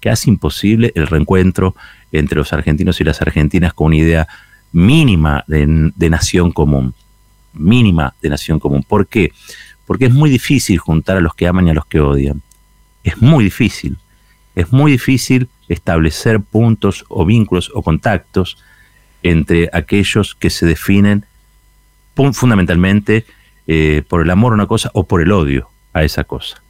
que 0.00 0.08
hace 0.08 0.30
imposible 0.30 0.92
el 0.94 1.06
reencuentro 1.06 1.74
entre 2.12 2.38
los 2.38 2.52
argentinos 2.52 3.00
y 3.00 3.04
las 3.04 3.20
argentinas 3.20 3.74
con 3.74 3.88
una 3.88 3.96
idea 3.96 4.28
mínima 4.72 5.44
de 5.46 6.10
nación 6.10 6.52
común 6.52 6.94
mínima 7.58 8.14
de 8.20 8.28
nación 8.28 8.58
común. 8.58 8.82
¿Por 8.82 9.06
qué? 9.06 9.32
Porque 9.86 10.06
es 10.06 10.12
muy 10.12 10.30
difícil 10.30 10.78
juntar 10.78 11.16
a 11.16 11.20
los 11.20 11.34
que 11.34 11.46
aman 11.46 11.66
y 11.66 11.70
a 11.70 11.74
los 11.74 11.86
que 11.86 12.00
odian. 12.00 12.42
Es 13.04 13.20
muy 13.20 13.44
difícil. 13.44 13.98
Es 14.54 14.72
muy 14.72 14.92
difícil 14.92 15.48
establecer 15.68 16.40
puntos 16.40 17.04
o 17.08 17.24
vínculos 17.24 17.70
o 17.74 17.82
contactos 17.82 18.58
entre 19.22 19.68
aquellos 19.72 20.34
que 20.34 20.50
se 20.50 20.66
definen 20.66 21.24
fundamentalmente 22.32 23.26
eh, 23.66 24.02
por 24.08 24.22
el 24.22 24.30
amor 24.30 24.52
a 24.52 24.54
una 24.54 24.66
cosa 24.66 24.90
o 24.94 25.06
por 25.06 25.20
el 25.20 25.32
odio 25.32 25.68
a 25.92 26.04
esa 26.04 26.24
cosa. 26.24 26.62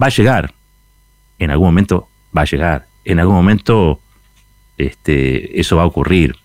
Va 0.00 0.06
a 0.06 0.10
llegar, 0.10 0.54
en 1.38 1.50
algún 1.50 1.68
momento 1.68 2.08
va 2.36 2.42
a 2.42 2.46
llegar, 2.46 2.86
en 3.04 3.20
algún 3.20 3.34
momento 3.34 4.00
este, 4.76 5.60
eso 5.60 5.76
va 5.76 5.82
a 5.82 5.86
ocurrir, 5.86 6.36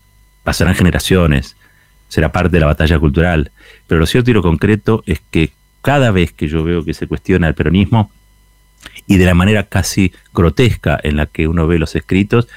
pasarán 0.43 0.75
generaciones, 0.75 1.55
será 2.08 2.32
parte 2.32 2.49
de 2.49 2.60
la 2.60 2.67
batalla 2.67 2.99
cultural, 2.99 3.51
pero 3.88 3.99
lo 3.99 4.05
cierto 4.05 4.32
y 4.32 4.34
lo 4.34 4.41
concreto 4.41 5.03
es 5.05 5.21
que 5.32 5.51
cada 5.82 6.12
vez 6.12 6.34
que 6.34 6.47
yo 6.47 6.63
veo 6.63 6.84
que 6.84 6.93
se 6.93 7.08
cuestiona 7.08 7.47
el 7.47 7.55
peronismo, 7.55 8.12
y 9.08 9.17
de 9.17 9.25
la 9.25 9.34
manera 9.34 9.63
casi 9.63 10.13
grotesca 10.34 10.99
en 11.03 11.17
la 11.17 11.25
que 11.25 11.47
uno 11.47 11.67
ve 11.67 11.79
los 11.79 11.95
escritos, 11.95 12.47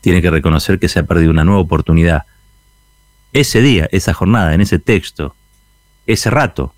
tiene 0.00 0.22
que 0.22 0.30
reconocer 0.30 0.78
que 0.78 0.88
se 0.88 0.98
ha 0.98 1.04
perdido 1.04 1.30
una 1.30 1.44
nueva 1.44 1.60
oportunidad. 1.60 2.26
Ese 3.32 3.62
día, 3.62 3.88
esa 3.92 4.12
jornada, 4.12 4.54
en 4.54 4.60
ese 4.60 4.78
texto, 4.78 5.34
ese 6.06 6.30
rato, 6.30 6.74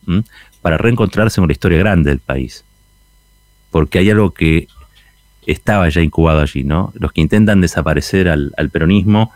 para 0.61 0.79
reencontrarse 0.79 1.41
con 1.41 1.49
la 1.49 1.53
historia 1.53 1.79
grande 1.79 2.11
del 2.11 2.21
país. 2.21 2.65
Porque 3.71 3.99
hay 3.99 4.11
algo 4.11 4.33
que 4.33 4.69
estaba 5.47 5.89
ya 5.89 6.01
incubado 6.01 6.41
allí, 6.41 6.65
¿no? 6.65 6.93
Los 6.95 7.13
que 7.13 7.21
intentan 7.21 7.61
desaparecer 7.61 8.29
al, 8.29 8.71
peronismo 8.71 9.33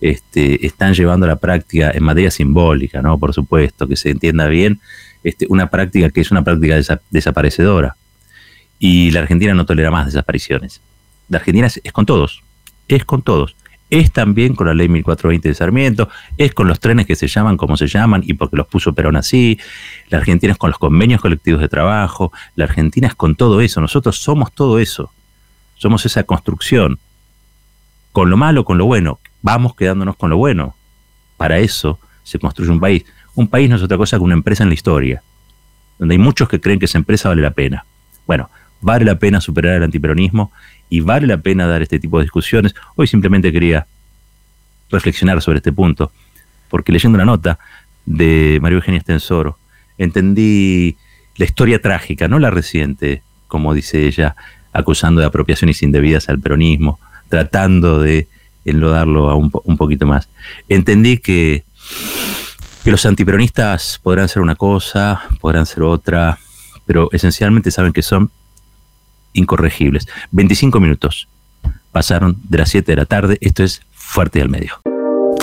este, 0.00 0.64
están 0.66 0.94
llevando 0.94 1.26
a 1.26 1.30
la 1.30 1.36
práctica 1.36 1.90
en 1.90 2.04
materia 2.04 2.30
simbólica, 2.30 3.02
¿no? 3.02 3.18
Por 3.18 3.34
supuesto, 3.34 3.88
que 3.88 3.96
se 3.96 4.10
entienda 4.10 4.46
bien, 4.46 4.80
este, 5.24 5.46
una 5.48 5.70
práctica 5.70 6.10
que 6.10 6.20
es 6.20 6.30
una 6.30 6.44
práctica 6.44 7.00
desaparecedora. 7.10 7.96
Y 8.78 9.10
la 9.10 9.20
Argentina 9.20 9.54
no 9.54 9.66
tolera 9.66 9.90
más 9.90 10.06
desapariciones. 10.06 10.80
La 11.28 11.38
Argentina 11.38 11.66
es, 11.66 11.92
con 11.92 12.06
todos, 12.06 12.42
es 12.86 13.04
con 13.04 13.22
todos. 13.22 13.56
Es 13.90 14.12
también 14.12 14.54
con 14.54 14.66
la 14.66 14.74
ley 14.74 14.88
1420 14.88 15.48
de 15.48 15.54
Sarmiento, 15.54 16.08
es 16.36 16.52
con 16.52 16.68
los 16.68 16.78
trenes 16.78 17.06
que 17.06 17.16
se 17.16 17.26
llaman 17.26 17.56
como 17.56 17.76
se 17.76 17.86
llaman 17.86 18.22
y 18.24 18.34
porque 18.34 18.56
los 18.56 18.66
puso 18.66 18.92
Perón 18.92 19.16
así. 19.16 19.58
La 20.10 20.18
Argentina 20.18 20.52
es 20.52 20.58
con 20.58 20.70
los 20.70 20.78
convenios 20.78 21.20
colectivos 21.20 21.60
de 21.60 21.68
trabajo. 21.68 22.32
La 22.54 22.64
Argentina 22.64 23.08
es 23.08 23.14
con 23.14 23.34
todo 23.34 23.60
eso. 23.60 23.80
Nosotros 23.80 24.18
somos 24.18 24.52
todo 24.52 24.78
eso. 24.78 25.10
Somos 25.76 26.04
esa 26.04 26.24
construcción. 26.24 26.98
Con 28.12 28.28
lo 28.28 28.36
malo, 28.36 28.64
con 28.64 28.76
lo 28.76 28.84
bueno. 28.84 29.20
Vamos 29.40 29.74
quedándonos 29.74 30.16
con 30.16 30.28
lo 30.28 30.36
bueno. 30.36 30.74
Para 31.38 31.58
eso 31.58 31.98
se 32.24 32.38
construye 32.38 32.70
un 32.70 32.80
país. 32.80 33.04
Un 33.34 33.48
país 33.48 33.70
no 33.70 33.76
es 33.76 33.82
otra 33.82 33.96
cosa 33.96 34.18
que 34.18 34.24
una 34.24 34.34
empresa 34.34 34.64
en 34.64 34.68
la 34.68 34.74
historia, 34.74 35.22
donde 35.98 36.14
hay 36.14 36.18
muchos 36.18 36.48
que 36.48 36.60
creen 36.60 36.78
que 36.78 36.86
esa 36.86 36.98
empresa 36.98 37.28
vale 37.28 37.40
la 37.40 37.52
pena. 37.52 37.86
Bueno, 38.26 38.50
vale 38.80 39.04
la 39.04 39.18
pena 39.18 39.40
superar 39.40 39.76
el 39.76 39.84
antiperonismo 39.84 40.52
y 40.90 41.00
vale 41.00 41.26
la 41.26 41.38
pena 41.38 41.66
dar 41.66 41.82
este 41.82 41.98
tipo 41.98 42.18
de 42.18 42.24
discusiones. 42.24 42.74
Hoy 42.96 43.06
simplemente 43.06 43.52
quería 43.52 43.86
reflexionar 44.90 45.42
sobre 45.42 45.58
este 45.58 45.72
punto, 45.72 46.12
porque 46.68 46.92
leyendo 46.92 47.18
la 47.18 47.24
nota 47.24 47.58
de 48.06 48.58
María 48.62 48.76
Eugenia 48.76 48.98
Estensoro, 48.98 49.58
entendí 49.98 50.96
la 51.36 51.44
historia 51.44 51.80
trágica, 51.80 52.28
no 52.28 52.38
la 52.38 52.50
reciente, 52.50 53.22
como 53.46 53.74
dice 53.74 54.06
ella, 54.06 54.34
acusando 54.72 55.20
de 55.20 55.26
apropiaciones 55.26 55.82
indebidas 55.82 56.28
al 56.28 56.40
peronismo, 56.40 56.98
tratando 57.28 58.00
de 58.00 58.28
enlodarlo 58.64 59.30
a 59.30 59.34
un, 59.34 59.50
un 59.64 59.76
poquito 59.76 60.06
más. 60.06 60.28
Entendí 60.68 61.18
que, 61.18 61.64
que 62.84 62.90
los 62.90 63.04
antiperonistas 63.06 64.00
podrán 64.02 64.28
ser 64.28 64.42
una 64.42 64.54
cosa, 64.54 65.22
podrán 65.40 65.66
ser 65.66 65.82
otra, 65.82 66.38
pero 66.86 67.08
esencialmente 67.12 67.70
saben 67.70 67.92
que 67.92 68.02
son 68.02 68.30
incorregibles. 69.38 70.08
25 70.32 70.80
minutos 70.80 71.28
pasaron 71.92 72.36
de 72.48 72.58
las 72.58 72.70
7 72.70 72.92
de 72.92 72.96
la 72.96 73.06
tarde. 73.06 73.38
Esto 73.40 73.64
es 73.64 73.82
Fuerte 73.92 74.38
y 74.38 74.42
al 74.42 74.48
Medio. 74.48 74.74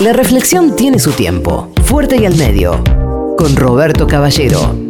La 0.00 0.12
reflexión 0.12 0.76
tiene 0.76 0.98
su 0.98 1.12
tiempo. 1.12 1.72
Fuerte 1.84 2.16
y 2.16 2.26
al 2.26 2.36
Medio. 2.36 2.84
Con 3.36 3.56
Roberto 3.56 4.06
Caballero. 4.06 4.85